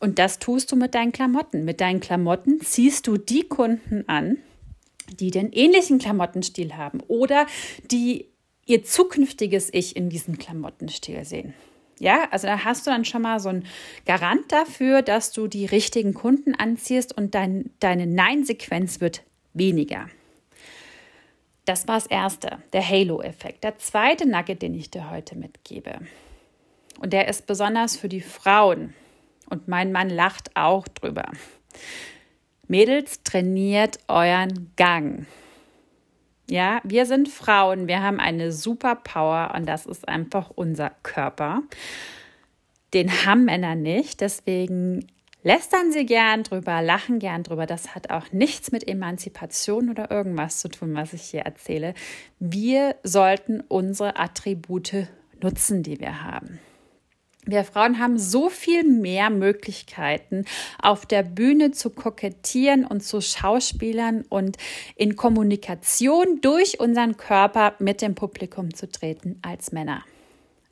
Und 0.00 0.18
das 0.18 0.38
tust 0.38 0.70
du 0.70 0.76
mit 0.76 0.94
deinen 0.94 1.12
Klamotten. 1.12 1.64
Mit 1.64 1.80
deinen 1.80 2.00
Klamotten 2.00 2.60
ziehst 2.60 3.06
du 3.06 3.16
die 3.16 3.48
Kunden 3.48 4.06
an, 4.06 4.36
die 5.18 5.30
den 5.30 5.50
ähnlichen 5.50 5.98
Klamottenstil 5.98 6.76
haben 6.76 7.00
oder 7.08 7.46
die 7.90 8.27
ihr 8.68 8.84
zukünftiges 8.84 9.70
Ich 9.72 9.96
in 9.96 10.10
diesem 10.10 10.38
Klamottenstil 10.38 11.24
sehen. 11.24 11.54
Ja, 11.98 12.28
also 12.30 12.46
da 12.46 12.64
hast 12.64 12.86
du 12.86 12.90
dann 12.90 13.04
schon 13.04 13.22
mal 13.22 13.40
so 13.40 13.48
einen 13.48 13.66
Garant 14.06 14.52
dafür, 14.52 15.02
dass 15.02 15.32
du 15.32 15.48
die 15.48 15.66
richtigen 15.66 16.14
Kunden 16.14 16.54
anziehst 16.54 17.16
und 17.16 17.34
dein, 17.34 17.70
deine 17.80 18.06
Nein-Sequenz 18.06 19.00
wird 19.00 19.24
weniger. 19.52 20.08
Das 21.64 21.88
war 21.88 21.96
das 21.96 22.06
Erste, 22.06 22.58
der 22.72 22.88
Halo-Effekt. 22.88 23.64
Der 23.64 23.78
zweite 23.78 24.28
Nugget, 24.28 24.62
den 24.62 24.74
ich 24.74 24.90
dir 24.90 25.10
heute 25.10 25.36
mitgebe, 25.36 25.98
und 27.00 27.12
der 27.12 27.28
ist 27.28 27.46
besonders 27.46 27.96
für 27.96 28.08
die 28.08 28.20
Frauen, 28.20 28.94
und 29.50 29.66
mein 29.66 29.92
Mann 29.92 30.10
lacht 30.10 30.54
auch 30.56 30.86
drüber. 30.88 31.30
Mädels, 32.66 33.22
trainiert 33.22 33.98
euren 34.08 34.72
Gang. 34.76 35.26
Ja, 36.50 36.80
wir 36.82 37.04
sind 37.04 37.28
Frauen, 37.28 37.88
wir 37.88 38.02
haben 38.02 38.20
eine 38.20 38.52
Superpower 38.52 39.52
und 39.54 39.66
das 39.66 39.84
ist 39.84 40.08
einfach 40.08 40.50
unser 40.54 40.92
Körper. 41.02 41.62
Den 42.94 43.10
haben 43.26 43.44
Männer 43.44 43.74
nicht, 43.74 44.22
deswegen 44.22 45.06
lästern 45.42 45.92
sie 45.92 46.06
gern 46.06 46.42
drüber, 46.42 46.80
lachen 46.80 47.18
gern 47.18 47.42
drüber. 47.42 47.66
Das 47.66 47.94
hat 47.94 48.10
auch 48.10 48.32
nichts 48.32 48.72
mit 48.72 48.88
Emanzipation 48.88 49.90
oder 49.90 50.10
irgendwas 50.10 50.60
zu 50.60 50.68
tun, 50.68 50.94
was 50.94 51.12
ich 51.12 51.22
hier 51.22 51.42
erzähle. 51.42 51.92
Wir 52.38 52.96
sollten 53.02 53.60
unsere 53.60 54.16
Attribute 54.16 55.06
nutzen, 55.42 55.82
die 55.82 56.00
wir 56.00 56.22
haben. 56.22 56.58
Wir 57.48 57.64
Frauen 57.64 57.98
haben 57.98 58.18
so 58.18 58.50
viel 58.50 58.84
mehr 58.84 59.30
Möglichkeiten, 59.30 60.44
auf 60.82 61.06
der 61.06 61.22
Bühne 61.22 61.70
zu 61.70 61.88
kokettieren 61.88 62.84
und 62.84 63.02
zu 63.02 63.22
Schauspielern 63.22 64.26
und 64.28 64.58
in 64.96 65.16
Kommunikation 65.16 66.42
durch 66.42 66.78
unseren 66.78 67.16
Körper 67.16 67.72
mit 67.78 68.02
dem 68.02 68.14
Publikum 68.14 68.74
zu 68.74 68.86
treten 68.86 69.38
als 69.40 69.72
Männer. 69.72 70.04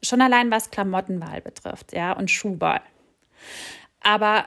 Schon 0.03 0.21
allein 0.21 0.51
was 0.51 0.71
Klamottenwahl 0.71 1.41
betrifft, 1.41 1.95
ja, 1.95 2.13
und 2.13 2.31
Schuhwahl. 2.31 2.83
Aber 4.03 4.45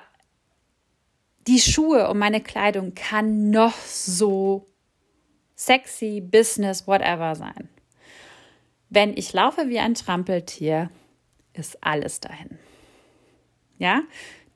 die 1.48 1.60
Schuhe 1.60 2.10
und 2.10 2.20
meine 2.20 2.42
Kleidung 2.42 2.94
kann 2.94 3.50
noch 3.50 3.74
so 3.74 4.68
sexy, 5.56 6.22
business, 6.22 6.86
whatever 6.86 7.36
sein. 7.36 7.70
Wenn 8.92 9.18
ich 9.18 9.34
laufe 9.34 9.68
wie 9.68 9.80
ein 9.80 9.96
Trampeltier, 9.96 10.92
ist 11.54 11.84
alles 11.84 12.20
dahin. 12.20 12.58
Ja, 13.78 14.04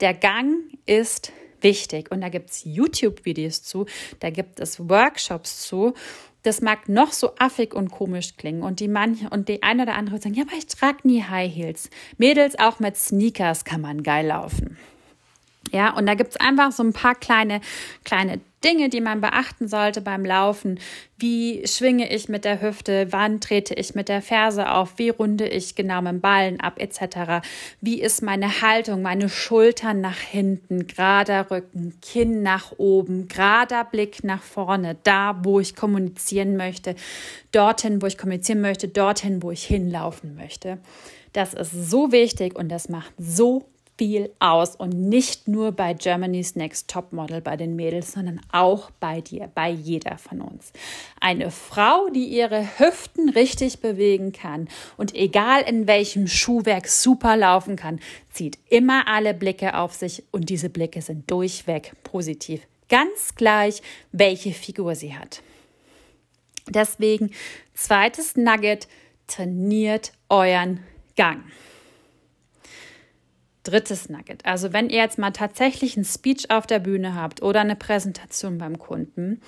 der 0.00 0.14
Gang 0.14 0.56
ist 0.86 1.32
wichtig 1.60 2.10
und 2.10 2.20
da 2.20 2.28
gibt 2.28 2.50
es 2.50 2.64
YouTube-Videos 2.64 3.62
zu, 3.62 3.86
da 4.20 4.30
gibt 4.30 4.60
es 4.60 4.78
Workshops 4.88 5.66
zu. 5.66 5.94
Das 6.42 6.60
mag 6.60 6.90
noch 6.90 7.12
so 7.12 7.34
affig 7.38 7.72
und 7.72 7.90
komisch 7.90 8.36
klingen 8.36 8.62
und 8.62 8.80
die 8.80 8.88
manche 8.88 9.30
und 9.30 9.48
die 9.48 9.62
eine 9.62 9.84
oder 9.84 9.94
andere 9.94 10.20
sagen, 10.20 10.34
ja, 10.34 10.42
aber 10.42 10.56
ich 10.56 10.66
trage 10.66 10.98
nie 11.04 11.22
High 11.22 11.50
Heels. 11.50 11.88
Mädels 12.18 12.58
auch 12.58 12.80
mit 12.80 12.98
Sneakers 12.98 13.64
kann 13.64 13.80
man 13.80 14.02
geil 14.02 14.26
laufen. 14.26 14.76
Ja, 15.72 15.96
und 15.96 16.04
da 16.06 16.14
gibt 16.14 16.30
es 16.30 16.36
einfach 16.36 16.70
so 16.70 16.82
ein 16.82 16.92
paar 16.92 17.14
kleine, 17.14 17.62
kleine 18.04 18.40
Dinge, 18.64 18.88
die 18.88 19.00
man 19.00 19.20
beachten 19.20 19.68
sollte 19.68 20.00
beim 20.00 20.24
Laufen. 20.24 20.80
Wie 21.18 21.66
schwinge 21.66 22.12
ich 22.12 22.28
mit 22.28 22.44
der 22.44 22.60
Hüfte? 22.60 23.08
Wann 23.10 23.40
trete 23.40 23.74
ich 23.74 23.94
mit 23.94 24.08
der 24.08 24.22
Ferse 24.22 24.70
auf? 24.70 24.94
Wie 24.96 25.10
runde 25.10 25.46
ich 25.46 25.74
genau 25.74 26.00
mit 26.00 26.12
dem 26.12 26.20
Ballen 26.20 26.60
ab, 26.60 26.80
etc. 26.80 27.46
Wie 27.80 28.00
ist 28.00 28.22
meine 28.22 28.62
Haltung? 28.62 29.02
Meine 29.02 29.28
Schultern 29.28 30.00
nach 30.00 30.18
hinten, 30.18 30.86
gerader 30.86 31.50
Rücken, 31.50 31.94
Kinn 32.00 32.42
nach 32.42 32.72
oben, 32.78 33.28
gerader 33.28 33.84
Blick 33.84 34.24
nach 34.24 34.42
vorne, 34.42 34.96
da, 35.04 35.40
wo 35.42 35.60
ich 35.60 35.76
kommunizieren 35.76 36.56
möchte, 36.56 36.96
dorthin, 37.52 38.00
wo 38.00 38.06
ich 38.06 38.18
kommunizieren 38.18 38.60
möchte, 38.60 38.88
dorthin, 38.88 39.42
wo 39.42 39.50
ich 39.50 39.64
hinlaufen 39.64 40.34
möchte. 40.34 40.78
Das 41.32 41.52
ist 41.52 41.90
so 41.90 42.12
wichtig 42.12 42.56
und 42.56 42.68
das 42.70 42.88
macht 42.88 43.12
so 43.18 43.66
viel 43.96 44.30
aus 44.40 44.74
und 44.74 44.92
nicht 44.92 45.46
nur 45.46 45.72
bei 45.72 45.94
Germany's 45.94 46.56
Next 46.56 46.88
Topmodel 46.90 47.40
bei 47.40 47.56
den 47.56 47.76
Mädels, 47.76 48.12
sondern 48.12 48.40
auch 48.50 48.90
bei 48.98 49.20
dir, 49.20 49.50
bei 49.54 49.70
jeder 49.70 50.18
von 50.18 50.40
uns. 50.40 50.72
Eine 51.20 51.50
Frau, 51.50 52.08
die 52.08 52.24
ihre 52.24 52.78
Hüften 52.78 53.28
richtig 53.28 53.80
bewegen 53.80 54.32
kann 54.32 54.68
und 54.96 55.14
egal 55.14 55.62
in 55.62 55.86
welchem 55.86 56.26
Schuhwerk 56.26 56.88
super 56.88 57.36
laufen 57.36 57.76
kann, 57.76 58.00
zieht 58.32 58.58
immer 58.68 59.06
alle 59.06 59.32
Blicke 59.34 59.76
auf 59.76 59.94
sich 59.94 60.24
und 60.32 60.50
diese 60.50 60.70
Blicke 60.70 61.00
sind 61.00 61.30
durchweg 61.30 61.92
positiv. 62.02 62.62
Ganz 62.88 63.34
gleich, 63.34 63.80
welche 64.12 64.52
Figur 64.52 64.94
sie 64.94 65.16
hat. 65.16 65.42
Deswegen, 66.68 67.30
zweites 67.74 68.36
Nugget, 68.36 68.88
trainiert 69.26 70.12
euren 70.28 70.80
Gang. 71.16 71.44
Drittes 73.64 74.08
Nugget. 74.08 74.44
Also 74.46 74.72
wenn 74.72 74.90
ihr 74.90 74.98
jetzt 74.98 75.18
mal 75.18 75.32
tatsächlich 75.32 75.96
einen 75.96 76.04
Speech 76.04 76.50
auf 76.50 76.66
der 76.66 76.78
Bühne 76.78 77.14
habt 77.14 77.42
oder 77.42 77.60
eine 77.60 77.76
Präsentation 77.76 78.58
beim 78.58 78.78
Kunden, 78.78 79.40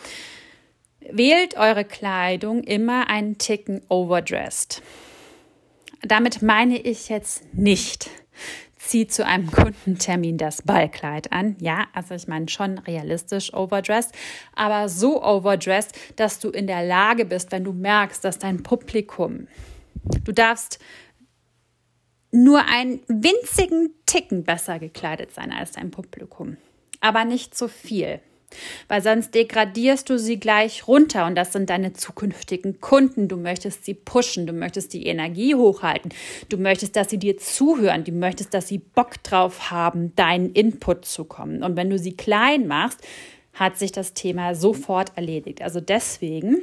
wählt 1.11 1.57
eure 1.57 1.85
Kleidung 1.85 2.65
immer 2.65 3.09
einen 3.09 3.39
Ticken 3.39 3.83
overdressed. 3.89 4.83
Damit 6.03 6.43
meine 6.43 6.79
ich 6.79 7.09
jetzt 7.09 7.55
nicht, 7.55 8.11
zieht 8.77 9.13
zu 9.13 9.27
einem 9.27 9.51
Kundentermin 9.51 10.39
das 10.39 10.63
Ballkleid 10.63 11.33
an. 11.33 11.57
Ja, 11.61 11.87
also 11.93 12.15
ich 12.15 12.29
meine 12.29 12.49
schon 12.49 12.79
realistisch 12.79 13.53
overdressed, 13.53 14.13
aber 14.55 14.89
so 14.89 15.23
overdressed, 15.23 15.95
dass 16.17 16.39
du 16.39 16.51
in 16.51 16.67
der 16.67 16.85
Lage 16.85 17.25
bist, 17.25 17.53
wenn 17.53 17.65
du 17.65 17.73
merkst, 17.73 18.25
dass 18.25 18.39
dein 18.39 18.63
Publikum, 18.63 19.49
du 20.25 20.33
darfst 20.33 20.79
nur 22.31 22.65
einen 22.67 23.01
winzigen 23.09 23.91
Ticken 24.07 24.45
besser 24.45 24.79
gekleidet 24.79 25.33
sein 25.33 25.53
als 25.53 25.73
dein 25.73 25.91
Publikum. 25.91 26.57
Aber 27.01 27.25
nicht 27.25 27.57
so 27.57 27.69
viel. 27.69 28.21
Weil 28.89 29.03
sonst 29.03 29.35
degradierst 29.35 30.09
du 30.09 30.19
sie 30.19 30.39
gleich 30.39 30.87
runter 30.87 31.27
und 31.27 31.35
das 31.35 31.53
sind 31.53 31.69
deine 31.69 31.93
zukünftigen 31.93 32.81
Kunden. 32.81 33.29
Du 33.29 33.37
möchtest 33.37 33.85
sie 33.85 33.95
pushen, 33.95 34.47
du 34.47 34.53
möchtest 34.53 34.93
die 34.93 35.07
Energie 35.07 35.55
hochhalten, 35.55 36.13
du 36.49 36.57
möchtest, 36.57 36.97
dass 36.97 37.11
sie 37.11 37.19
dir 37.19 37.39
zuhören, 37.39 38.05
du 38.05 38.13
möchtest, 38.13 38.55
dass 38.55 38.69
sie 38.69 38.79
Bock 38.79 39.23
drauf 39.25 39.71
haben, 39.71 40.15
deinen 40.15 40.53
Input 40.53 41.05
zu 41.05 41.25
kommen. 41.25 41.63
Und 41.63 41.77
wenn 41.77 41.91
du 41.91 41.99
sie 41.99 42.17
klein 42.17 42.67
machst, 42.67 43.01
hat 43.53 43.79
sich 43.79 43.91
das 43.91 44.15
Thema 44.15 44.55
sofort 44.55 45.13
erledigt. 45.17 45.63
Also 45.63 45.81
deswegen 45.81 46.59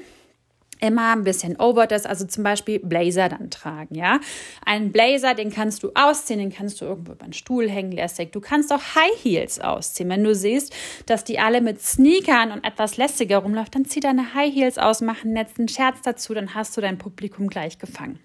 immer 0.84 1.14
ein 1.14 1.24
bisschen 1.24 1.60
overdress, 1.60 2.06
also 2.06 2.26
zum 2.26 2.44
Beispiel 2.44 2.80
Blazer 2.80 3.30
dann 3.30 3.50
tragen, 3.50 3.96
ja. 3.96 4.20
Einen 4.66 4.92
Blazer, 4.92 5.34
den 5.34 5.50
kannst 5.50 5.82
du 5.84 5.92
ausziehen, 5.96 6.40
den 6.40 6.52
kannst 6.52 6.82
du 6.82 6.86
irgendwo 6.86 7.14
über 7.14 7.26
den 7.26 7.34
Stuhl 7.34 7.70
hängen 7.70 7.94
lässig. 7.94 8.34
Du 8.34 8.42
kannst 8.42 8.72
auch 8.74 8.82
High 8.96 9.24
Heels 9.24 9.62
ausziehen. 9.62 10.10
Wenn 10.10 10.24
du 10.24 10.36
siehst, 10.36 10.74
dass 11.06 11.24
die 11.24 11.40
alle 11.40 11.62
mit 11.62 11.82
Sneakern 11.82 12.52
und 12.52 12.66
etwas 12.66 12.98
lässiger 12.98 13.38
rumläuft, 13.38 13.76
dann 13.76 13.86
zieh 13.86 14.02
deine 14.02 14.34
High 14.34 14.54
Heels 14.54 14.78
aus, 14.78 15.02
mach 15.02 15.24
einen 15.24 15.34
netten 15.34 15.70
Scherz 15.70 16.02
dazu, 16.04 16.34
dann 16.34 16.54
hast 16.54 16.76
du 16.76 16.82
dein 16.82 16.98
Publikum 16.98 17.48
gleich 17.48 17.80
gefangen. 17.80 18.20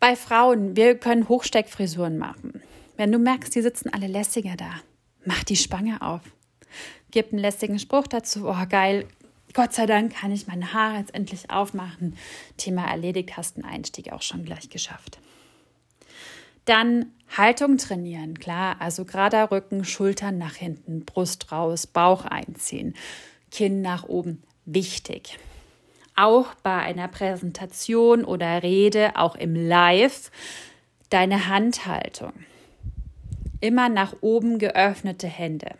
Bei 0.00 0.16
Frauen, 0.16 0.74
wir 0.74 0.96
können 0.96 1.28
Hochsteckfrisuren 1.28 2.16
machen. 2.16 2.62
Wenn 2.96 3.12
du 3.12 3.18
merkst, 3.18 3.54
die 3.54 3.62
sitzen 3.62 3.90
alle 3.92 4.06
lässiger 4.06 4.56
da, 4.56 4.70
mach 5.24 5.44
die 5.44 5.56
Spange 5.56 6.00
auf. 6.00 6.22
Gib 7.10 7.30
einen 7.30 7.42
lässigen 7.42 7.78
Spruch 7.78 8.06
dazu. 8.06 8.48
Oh, 8.48 8.66
geil, 8.68 9.06
Gott 9.54 9.74
sei 9.74 9.86
Dank 9.86 10.14
kann 10.14 10.32
ich 10.32 10.46
meine 10.46 10.72
Haare 10.72 10.98
jetzt 10.98 11.14
endlich 11.14 11.50
aufmachen. 11.50 12.16
Thema 12.56 12.86
erledigt, 12.86 13.36
hast 13.36 13.56
den 13.56 13.64
Einstieg 13.64 14.12
auch 14.12 14.22
schon 14.22 14.44
gleich 14.44 14.70
geschafft. 14.70 15.18
Dann 16.64 17.06
Haltung 17.36 17.76
trainieren, 17.76 18.38
klar, 18.38 18.76
also 18.78 19.04
gerader 19.04 19.50
Rücken, 19.50 19.84
Schultern 19.84 20.38
nach 20.38 20.54
hinten, 20.54 21.04
Brust 21.04 21.50
raus, 21.50 21.86
Bauch 21.86 22.24
einziehen, 22.24 22.94
Kinn 23.50 23.82
nach 23.82 24.04
oben, 24.04 24.42
wichtig. 24.64 25.38
Auch 26.14 26.54
bei 26.62 26.76
einer 26.76 27.08
Präsentation 27.08 28.24
oder 28.24 28.62
Rede, 28.62 29.16
auch 29.16 29.34
im 29.34 29.56
Live, 29.56 30.30
deine 31.10 31.48
Handhaltung. 31.48 32.32
Immer 33.60 33.88
nach 33.88 34.14
oben 34.20 34.58
geöffnete 34.58 35.26
Hände. 35.26 35.74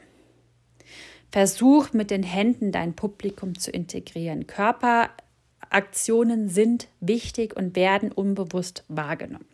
Versuch 1.32 1.94
mit 1.94 2.10
den 2.10 2.22
Händen 2.22 2.72
dein 2.72 2.94
Publikum 2.94 3.58
zu 3.58 3.70
integrieren. 3.70 4.46
Körperaktionen 4.46 6.50
sind 6.50 6.88
wichtig 7.00 7.56
und 7.56 7.74
werden 7.74 8.12
unbewusst 8.12 8.84
wahrgenommen. 8.88 9.46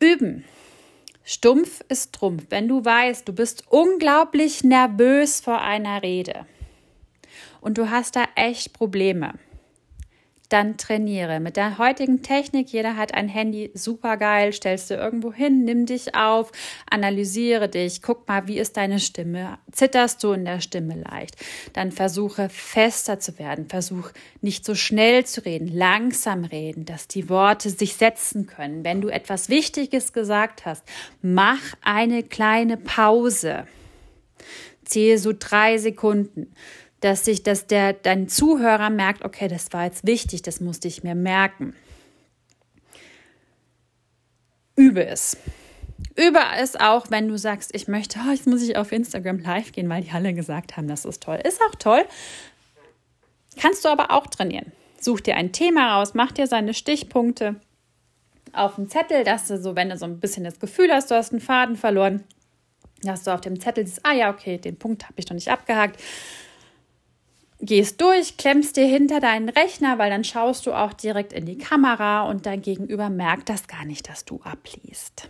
Üben. 0.00 0.44
Stumpf 1.22 1.84
ist 1.88 2.12
Trumpf. 2.12 2.46
Wenn 2.48 2.66
du 2.66 2.84
weißt, 2.84 3.28
du 3.28 3.32
bist 3.32 3.70
unglaublich 3.70 4.64
nervös 4.64 5.40
vor 5.40 5.60
einer 5.60 6.02
Rede 6.02 6.46
und 7.60 7.78
du 7.78 7.90
hast 7.90 8.16
da 8.16 8.24
echt 8.34 8.72
Probleme, 8.72 9.34
dann 10.52 10.76
trainiere. 10.76 11.40
Mit 11.40 11.56
der 11.56 11.78
heutigen 11.78 12.22
Technik, 12.22 12.72
jeder 12.72 12.96
hat 12.96 13.14
ein 13.14 13.28
Handy, 13.28 13.70
super 13.74 14.16
geil, 14.16 14.52
stellst 14.52 14.90
du 14.90 14.94
irgendwo 14.94 15.32
hin, 15.32 15.64
nimm 15.64 15.86
dich 15.86 16.14
auf, 16.14 16.52
analysiere 16.90 17.68
dich, 17.68 18.02
guck 18.02 18.28
mal, 18.28 18.46
wie 18.48 18.58
ist 18.58 18.76
deine 18.76 18.98
Stimme? 18.98 19.58
Zitterst 19.72 20.22
du 20.22 20.32
in 20.32 20.44
der 20.44 20.60
Stimme 20.60 20.96
leicht? 20.96 21.36
Dann 21.72 21.92
versuche 21.92 22.48
fester 22.48 23.20
zu 23.20 23.38
werden, 23.38 23.68
versuch 23.68 24.10
nicht 24.40 24.64
so 24.64 24.74
schnell 24.74 25.24
zu 25.24 25.44
reden, 25.44 25.68
langsam 25.68 26.44
reden, 26.44 26.84
dass 26.84 27.08
die 27.08 27.28
Worte 27.28 27.70
sich 27.70 27.94
setzen 27.94 28.46
können. 28.46 28.84
Wenn 28.84 29.00
du 29.00 29.08
etwas 29.08 29.48
Wichtiges 29.48 30.12
gesagt 30.12 30.66
hast, 30.66 30.82
mach 31.22 31.62
eine 31.82 32.22
kleine 32.22 32.76
Pause. 32.76 33.66
Zähle 34.84 35.18
so 35.18 35.32
drei 35.38 35.78
Sekunden 35.78 36.52
dass 37.00 37.24
sich, 37.24 37.42
dass 37.42 37.66
der 37.66 37.94
dein 37.94 38.28
Zuhörer 38.28 38.90
merkt, 38.90 39.24
okay, 39.24 39.48
das 39.48 39.72
war 39.72 39.84
jetzt 39.84 40.06
wichtig, 40.06 40.42
das 40.42 40.60
musste 40.60 40.88
ich 40.88 41.02
mir 41.02 41.14
merken. 41.14 41.74
Übe 44.76 45.06
es. 45.06 45.36
Übe 46.16 46.40
es 46.58 46.76
auch, 46.76 47.10
wenn 47.10 47.28
du 47.28 47.38
sagst, 47.38 47.74
ich 47.74 47.88
möchte, 47.88 48.18
oh, 48.26 48.30
jetzt 48.30 48.46
muss 48.46 48.62
ich 48.62 48.76
auf 48.76 48.92
Instagram 48.92 49.38
live 49.38 49.72
gehen, 49.72 49.88
weil 49.88 50.02
die 50.02 50.10
alle 50.10 50.34
gesagt 50.34 50.76
haben, 50.76 50.88
das 50.88 51.04
ist 51.04 51.22
toll. 51.22 51.38
Ist 51.44 51.60
auch 51.62 51.74
toll. 51.74 52.04
Kannst 53.58 53.84
du 53.84 53.88
aber 53.88 54.10
auch 54.10 54.26
trainieren. 54.26 54.72
Such 54.98 55.20
dir 55.20 55.36
ein 55.36 55.52
Thema 55.52 55.96
raus, 55.96 56.12
mach 56.14 56.32
dir 56.32 56.46
seine 56.46 56.74
Stichpunkte 56.74 57.56
auf 58.52 58.74
dem 58.74 58.88
Zettel, 58.88 59.24
dass 59.24 59.48
du 59.48 59.58
so, 59.58 59.76
wenn 59.76 59.88
du 59.88 59.96
so 59.96 60.04
ein 60.04 60.20
bisschen 60.20 60.44
das 60.44 60.58
Gefühl 60.60 60.92
hast, 60.92 61.10
du 61.10 61.14
hast 61.14 61.32
einen 61.32 61.40
Faden 61.40 61.76
verloren, 61.76 62.24
dass 63.02 63.22
du 63.22 63.32
auf 63.32 63.40
dem 63.40 63.60
Zettel 63.60 63.86
siehst, 63.86 64.04
ah 64.04 64.12
ja, 64.12 64.30
okay, 64.30 64.58
den 64.58 64.76
Punkt 64.76 65.04
habe 65.04 65.14
ich 65.16 65.26
noch 65.26 65.34
nicht 65.34 65.50
abgehakt 65.50 65.98
gehst 67.60 68.00
durch, 68.00 68.36
klemmst 68.36 68.76
dir 68.76 68.86
hinter 68.86 69.20
deinen 69.20 69.48
Rechner, 69.48 69.98
weil 69.98 70.10
dann 70.10 70.24
schaust 70.24 70.66
du 70.66 70.72
auch 70.72 70.92
direkt 70.92 71.32
in 71.32 71.46
die 71.46 71.58
Kamera 71.58 72.22
und 72.22 72.46
dein 72.46 72.62
Gegenüber 72.62 73.10
merkt 73.10 73.48
das 73.48 73.68
gar 73.68 73.84
nicht, 73.84 74.08
dass 74.08 74.24
du 74.24 74.40
abliest. 74.42 75.28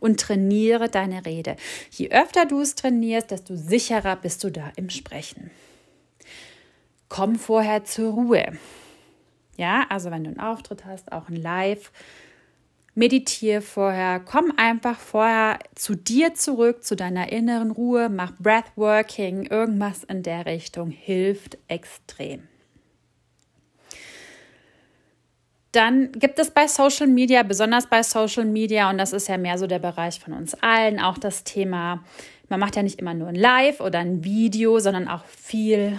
Und 0.00 0.18
trainiere 0.18 0.88
deine 0.88 1.24
Rede. 1.24 1.56
Je 1.90 2.10
öfter 2.10 2.44
du 2.44 2.60
es 2.60 2.74
trainierst, 2.74 3.30
desto 3.30 3.54
sicherer 3.54 4.16
bist 4.16 4.42
du 4.42 4.50
da 4.50 4.72
im 4.74 4.90
Sprechen. 4.90 5.52
Komm 7.08 7.36
vorher 7.36 7.84
zur 7.84 8.12
Ruhe. 8.12 8.58
Ja, 9.56 9.86
also 9.90 10.10
wenn 10.10 10.24
du 10.24 10.30
einen 10.30 10.40
Auftritt 10.40 10.84
hast, 10.86 11.12
auch 11.12 11.28
ein 11.28 11.36
Live, 11.36 11.92
Meditiere 12.94 13.62
vorher, 13.62 14.20
komm 14.20 14.52
einfach 14.56 14.98
vorher 14.98 15.58
zu 15.74 15.94
dir 15.94 16.34
zurück, 16.34 16.84
zu 16.84 16.94
deiner 16.94 17.32
inneren 17.32 17.70
Ruhe, 17.70 18.10
mach 18.10 18.32
Breathworking, 18.38 19.46
irgendwas 19.46 20.04
in 20.04 20.22
der 20.22 20.44
Richtung 20.44 20.90
hilft 20.90 21.56
extrem. 21.68 22.48
Dann 25.72 26.12
gibt 26.12 26.38
es 26.38 26.50
bei 26.50 26.66
Social 26.66 27.06
Media, 27.06 27.42
besonders 27.42 27.86
bei 27.86 28.02
Social 28.02 28.44
Media, 28.44 28.90
und 28.90 28.98
das 28.98 29.14
ist 29.14 29.28
ja 29.28 29.38
mehr 29.38 29.56
so 29.56 29.66
der 29.66 29.78
Bereich 29.78 30.20
von 30.20 30.34
uns 30.34 30.54
allen, 30.62 31.00
auch 31.00 31.16
das 31.16 31.44
Thema, 31.44 32.04
man 32.50 32.60
macht 32.60 32.76
ja 32.76 32.82
nicht 32.82 32.98
immer 32.98 33.14
nur 33.14 33.28
ein 33.28 33.34
Live 33.34 33.80
oder 33.80 34.00
ein 34.00 34.22
Video, 34.22 34.78
sondern 34.80 35.08
auch 35.08 35.24
viel 35.24 35.98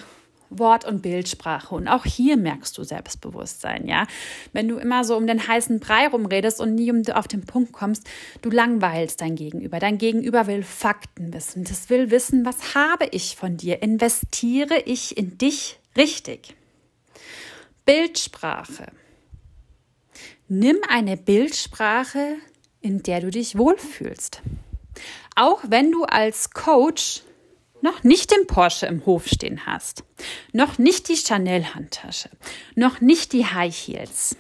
Wort- 0.59 0.85
und 0.85 1.01
Bildsprache. 1.01 1.75
Und 1.75 1.87
auch 1.87 2.05
hier 2.05 2.37
merkst 2.37 2.77
du 2.77 2.83
Selbstbewusstsein, 2.83 3.87
ja. 3.87 4.07
Wenn 4.51 4.67
du 4.67 4.77
immer 4.77 5.03
so 5.03 5.15
um 5.15 5.27
den 5.27 5.47
heißen 5.47 5.79
Brei 5.79 6.07
rumredest 6.07 6.59
und 6.59 6.75
nie 6.75 6.91
um 6.91 7.03
auf 7.13 7.27
den 7.27 7.45
Punkt 7.45 7.73
kommst, 7.73 8.07
du 8.41 8.49
langweilst 8.49 9.21
dein 9.21 9.35
Gegenüber. 9.35 9.79
Dein 9.79 9.97
Gegenüber 9.97 10.47
will 10.47 10.63
Fakten 10.63 11.33
wissen. 11.33 11.63
Das 11.63 11.89
will 11.89 12.11
wissen, 12.11 12.45
was 12.45 12.75
habe 12.75 13.07
ich 13.11 13.35
von 13.35 13.57
dir? 13.57 13.81
Investiere 13.81 14.81
ich 14.85 15.17
in 15.17 15.37
dich 15.37 15.79
richtig? 15.97 16.55
Bildsprache. 17.85 18.87
Nimm 20.47 20.77
eine 20.87 21.17
Bildsprache, 21.17 22.35
in 22.81 23.03
der 23.03 23.21
du 23.21 23.31
dich 23.31 23.57
wohlfühlst. 23.57 24.41
Auch 25.35 25.61
wenn 25.67 25.91
du 25.91 26.03
als 26.03 26.51
Coach 26.51 27.23
noch 27.83 28.03
nicht 28.03 28.31
den 28.31 28.47
Porsche 28.47 28.85
im 28.85 29.05
Hof 29.05 29.27
stehen 29.27 29.65
hast, 29.65 30.03
noch 30.53 30.77
nicht 30.77 31.09
die 31.09 31.17
Chanel-Handtasche, 31.17 32.29
noch 32.75 33.01
nicht 33.01 33.33
die 33.33 33.45
High 33.45 33.75
Heels, 33.75 34.37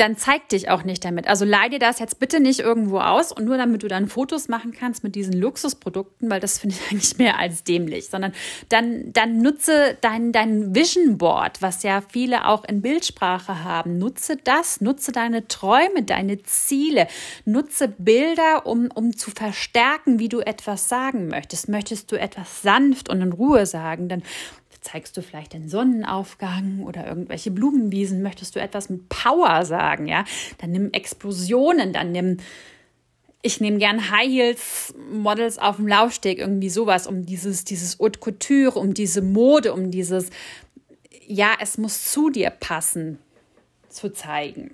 dann 0.00 0.16
zeig 0.16 0.48
dich 0.48 0.70
auch 0.70 0.84
nicht 0.84 1.04
damit. 1.04 1.26
Also 1.26 1.44
leih 1.44 1.68
dir 1.68 1.78
das 1.78 1.98
jetzt 1.98 2.18
bitte 2.18 2.40
nicht 2.40 2.60
irgendwo 2.60 3.00
aus 3.00 3.32
und 3.32 3.44
nur 3.44 3.56
damit 3.56 3.82
du 3.82 3.88
dann 3.88 4.08
Fotos 4.08 4.48
machen 4.48 4.72
kannst 4.72 5.02
mit 5.04 5.14
diesen 5.14 5.32
Luxusprodukten, 5.34 6.30
weil 6.30 6.40
das 6.40 6.58
finde 6.58 6.76
ich 6.76 6.82
eigentlich 6.90 7.18
mehr 7.18 7.38
als 7.38 7.64
dämlich, 7.64 8.08
sondern 8.08 8.32
dann, 8.68 9.12
dann 9.12 9.38
nutze 9.38 9.96
dein, 10.00 10.32
dein 10.32 10.74
Vision 10.74 11.18
Board, 11.18 11.60
was 11.62 11.82
ja 11.82 12.00
viele 12.00 12.46
auch 12.46 12.64
in 12.64 12.82
Bildsprache 12.82 13.64
haben. 13.64 13.98
Nutze 13.98 14.36
das, 14.36 14.80
nutze 14.80 15.12
deine 15.12 15.48
Träume, 15.48 16.02
deine 16.04 16.42
Ziele, 16.42 17.08
nutze 17.44 17.88
Bilder, 17.88 18.66
um, 18.66 18.88
um 18.94 19.16
zu 19.16 19.30
verstärken, 19.30 20.18
wie 20.18 20.28
du 20.28 20.40
etwas 20.40 20.88
sagen 20.88 21.28
möchtest. 21.28 21.68
Möchtest 21.68 22.12
du 22.12 22.18
etwas 22.18 22.62
sanft 22.62 23.08
und 23.08 23.20
in 23.20 23.32
Ruhe 23.32 23.66
sagen, 23.66 24.08
dann 24.08 24.22
zeigst 24.80 25.16
du 25.16 25.22
vielleicht 25.22 25.52
den 25.52 25.68
Sonnenaufgang 25.68 26.82
oder 26.84 27.06
irgendwelche 27.06 27.50
Blumenwiesen, 27.50 28.22
möchtest 28.22 28.56
du 28.56 28.60
etwas 28.60 28.90
mit 28.90 29.08
Power 29.08 29.64
sagen, 29.64 30.06
ja, 30.06 30.24
dann 30.58 30.72
nimm 30.72 30.92
Explosionen, 30.92 31.92
dann 31.92 32.12
nimm 32.12 32.38
ich 33.40 33.60
nehme 33.60 33.78
gern 33.78 34.10
High 34.10 34.28
Heels 34.28 34.94
Models 35.12 35.58
auf 35.58 35.76
dem 35.76 35.86
Laufsteg, 35.86 36.38
irgendwie 36.38 36.70
sowas, 36.70 37.06
um 37.06 37.24
dieses, 37.24 37.64
dieses 37.64 37.98
Haute 38.00 38.18
Couture, 38.18 38.78
um 38.78 38.94
diese 38.94 39.22
Mode, 39.22 39.72
um 39.72 39.92
dieses, 39.92 40.30
ja, 41.24 41.52
es 41.60 41.78
muss 41.78 42.10
zu 42.10 42.30
dir 42.30 42.50
passen, 42.50 43.18
zu 43.88 44.12
zeigen. 44.12 44.72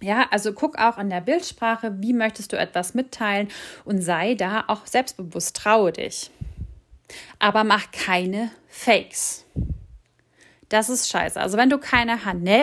Ja, 0.00 0.28
also 0.30 0.52
guck 0.52 0.78
auch 0.78 0.96
an 0.96 1.10
der 1.10 1.20
Bildsprache, 1.20 1.96
wie 2.00 2.12
möchtest 2.12 2.52
du 2.52 2.56
etwas 2.56 2.94
mitteilen 2.94 3.48
und 3.84 4.00
sei 4.00 4.34
da 4.34 4.64
auch 4.68 4.86
selbstbewusst, 4.86 5.56
traue 5.56 5.92
dich 5.92 6.30
aber 7.38 7.64
mach 7.64 7.90
keine 7.92 8.50
Fakes. 8.68 9.46
Das 10.70 10.88
ist 10.88 11.08
scheiße. 11.08 11.38
Also 11.38 11.58
wenn 11.58 11.68
du 11.68 11.78
keine 11.78 12.16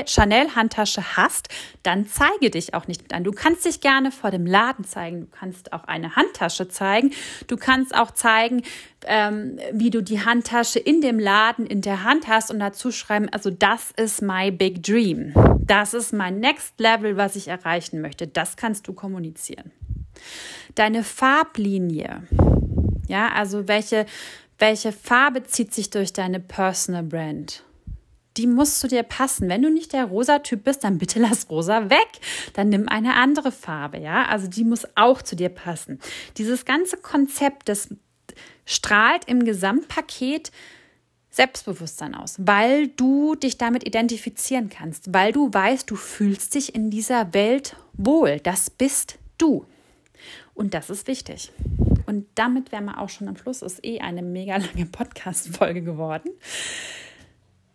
Chanel-Handtasche 0.07 1.17
hast, 1.17 1.49
dann 1.83 2.07
zeige 2.07 2.49
dich 2.49 2.73
auch 2.73 2.87
nicht 2.87 3.01
mit 3.01 3.13
an. 3.13 3.25
Du 3.25 3.33
kannst 3.33 3.65
dich 3.65 3.81
gerne 3.81 4.11
vor 4.11 4.31
dem 4.31 4.45
Laden 4.45 4.85
zeigen. 4.85 5.21
Du 5.21 5.27
kannst 5.27 5.73
auch 5.73 5.83
eine 5.83 6.15
Handtasche 6.15 6.69
zeigen. 6.69 7.11
Du 7.47 7.57
kannst 7.57 7.93
auch 7.93 8.11
zeigen, 8.11 8.63
ähm, 9.05 9.59
wie 9.73 9.89
du 9.89 10.01
die 10.01 10.23
Handtasche 10.23 10.79
in 10.79 11.01
dem 11.01 11.19
Laden 11.19 11.65
in 11.65 11.81
der 11.81 12.05
Hand 12.05 12.29
hast 12.29 12.49
und 12.49 12.59
dazu 12.59 12.93
schreiben, 12.93 13.27
also 13.29 13.51
das 13.51 13.91
ist 13.97 14.21
my 14.21 14.51
big 14.51 14.83
dream. 14.83 15.33
Das 15.59 15.93
ist 15.93 16.13
mein 16.13 16.39
next 16.39 16.79
level, 16.79 17.17
was 17.17 17.35
ich 17.35 17.49
erreichen 17.49 17.99
möchte. 17.99 18.25
Das 18.25 18.55
kannst 18.55 18.87
du 18.87 18.93
kommunizieren. 18.93 19.73
Deine 20.75 21.03
Farblinie. 21.03 22.23
Ja, 23.07 23.29
also 23.29 23.67
welche 23.67 24.05
welche 24.59 24.91
Farbe 24.91 25.43
zieht 25.43 25.73
sich 25.73 25.89
durch 25.89 26.13
deine 26.13 26.39
Personal 26.39 27.03
Brand? 27.03 27.63
Die 28.37 28.47
muss 28.47 28.79
zu 28.79 28.87
dir 28.87 29.03
passen. 29.03 29.49
Wenn 29.49 29.61
du 29.61 29.69
nicht 29.69 29.93
der 29.93 30.05
rosa 30.05 30.39
Typ 30.39 30.63
bist, 30.63 30.83
dann 30.83 30.97
bitte 30.97 31.19
lass 31.19 31.49
rosa 31.49 31.89
weg. 31.89 32.07
Dann 32.53 32.69
nimm 32.69 32.87
eine 32.87 33.15
andere 33.15 33.51
Farbe, 33.51 33.97
ja? 33.99 34.25
Also 34.25 34.47
die 34.47 34.63
muss 34.63 34.87
auch 34.95 35.21
zu 35.21 35.35
dir 35.35 35.49
passen. 35.49 35.99
Dieses 36.37 36.65
ganze 36.65 36.97
Konzept, 36.97 37.69
das 37.69 37.89
strahlt 38.65 39.25
im 39.25 39.45
Gesamtpaket 39.45 40.51
Selbstbewusstsein 41.29 42.15
aus, 42.15 42.35
weil 42.39 42.87
du 42.87 43.35
dich 43.35 43.59
damit 43.59 43.85
identifizieren 43.85 44.69
kannst, 44.69 45.13
weil 45.13 45.31
du 45.31 45.53
weißt, 45.53 45.89
du 45.89 45.95
fühlst 45.95 46.55
dich 46.55 46.73
in 46.73 46.89
dieser 46.89 47.33
Welt 47.35 47.75
wohl. 47.93 48.39
Das 48.39 48.71
bist 48.71 49.19
du. 49.37 49.65
Und 50.57 50.73
das 50.73 50.89
ist 50.89 51.07
wichtig. 51.07 51.51
Und 52.07 52.25
damit 52.33 52.71
wären 52.71 52.85
wir 52.85 52.99
auch 52.99 53.09
schon 53.09 53.27
am 53.27 53.37
Schluss. 53.37 53.61
Ist 53.61 53.85
eh 53.85 53.99
eine 53.99 54.23
mega 54.23 54.57
lange 54.57 54.85
Podcast-Folge 54.91 55.83
geworden. 55.83 56.31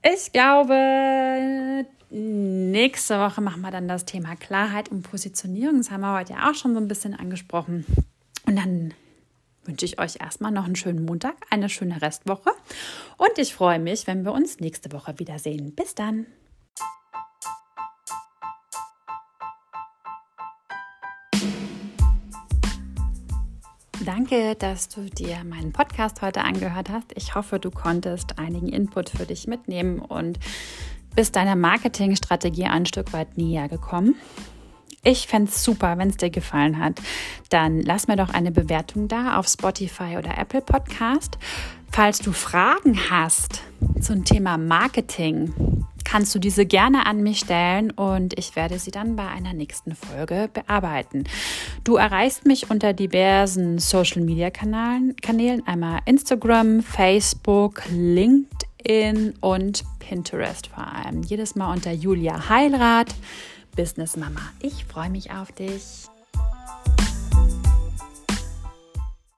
Ich 0.03 0.33
glaube, 0.33 1.87
nächste 2.11 3.21
Woche 3.21 3.41
machen 3.41 3.63
wir 3.63 3.71
dann 3.71 3.87
das 3.87 4.05
Thema 4.05 4.35
Klarheit 4.35 4.89
und 4.89 5.03
Positionierung. 5.03 5.79
Das 5.79 5.93
haben 5.93 6.01
wir 6.01 6.13
heute 6.19 6.33
ja 6.33 6.51
auch 6.51 6.55
schon 6.57 6.75
so 6.75 6.81
ein 6.81 6.89
bisschen 6.89 7.15
angesprochen. 7.15 7.87
Und 8.47 8.57
dann 8.57 8.95
wünsche 9.65 9.87
ich 9.87 10.01
euch 10.01 10.17
erstmal 10.21 10.51
noch 10.51 10.65
einen 10.65 10.75
schönen 10.75 11.05
Montag, 11.05 11.37
eine 11.51 11.69
schöne 11.69 12.03
Restwoche. 12.03 12.51
Und 13.17 13.39
ich 13.39 13.55
freue 13.55 13.79
mich, 13.79 14.09
wenn 14.09 14.25
wir 14.25 14.33
uns 14.33 14.59
nächste 14.59 14.91
Woche 14.91 15.21
wiedersehen. 15.21 15.73
Bis 15.77 15.95
dann. 15.95 16.27
Danke, 24.05 24.57
dass 24.57 24.89
du 24.89 25.03
dir 25.03 25.45
meinen 25.45 25.73
Podcast 25.73 26.23
heute 26.23 26.43
angehört 26.43 26.89
hast. 26.91 27.13
Ich 27.15 27.37
hoffe, 27.37 27.61
du 27.61 27.71
konntest 27.71 28.37
einigen 28.37 28.69
Input 28.69 29.11
für 29.11 29.27
dich 29.27 29.47
mitnehmen 29.47 30.01
und 30.01 30.41
bist 31.15 31.37
deiner 31.37 31.55
Marketingstrategie 31.55 32.65
ein 32.65 32.85
Stück 32.85 33.13
weit 33.13 33.37
näher 33.39 33.69
gekommen. 33.69 34.17
Ich 35.05 35.29
fände 35.29 35.51
es 35.51 35.63
super, 35.63 35.99
wenn 35.99 36.09
es 36.09 36.17
dir 36.17 36.31
gefallen 36.31 36.79
hat. 36.79 37.01
Dann 37.49 37.81
lass 37.81 38.09
mir 38.09 38.17
doch 38.17 38.31
eine 38.31 38.51
Bewertung 38.51 39.07
da 39.07 39.37
auf 39.37 39.47
Spotify 39.47 40.17
oder 40.19 40.37
Apple 40.37 40.63
Podcast. 40.63 41.39
Falls 41.93 42.19
du 42.19 42.33
Fragen 42.33 42.99
hast 43.09 43.63
zum 44.01 44.25
Thema 44.25 44.59
Marketing, 44.59 45.53
kannst 46.05 46.35
du 46.35 46.39
diese 46.39 46.67
gerne 46.67 47.07
an 47.07 47.23
mich 47.23 47.41
stellen 47.41 47.91
und 47.91 48.39
ich 48.39 48.57
werde 48.57 48.79
sie 48.79 48.91
dann 48.91 49.17
bei 49.17 49.27
einer 49.27 49.53
nächsten 49.53 49.95
Folge 49.95 50.49
bearbeiten. 50.53 51.25
Du 51.85 51.97
erreichst 51.97 52.47
mich 52.47 52.71
unter 52.71 52.93
diversen 52.93 53.79
Social 53.79 54.23
Media 54.23 54.51
Kanälen, 54.51 55.67
einmal 55.67 56.01
Instagram, 56.07 56.83
Facebook, 56.83 57.83
LinkedIn 57.91 59.35
und 59.41 59.85
Pinterest 59.99 60.67
vor 60.67 60.87
allem. 60.87 61.23
Jedes 61.23 61.55
Mal 61.55 61.73
unter 61.73 61.93
Julia 61.93 62.49
Heilrath, 62.49 63.15
Business 63.77 64.17
Mama. 64.17 64.41
Ich 64.61 64.85
freue 64.85 65.11
mich 65.11 65.31
auf 65.31 65.53
dich. 65.53 66.12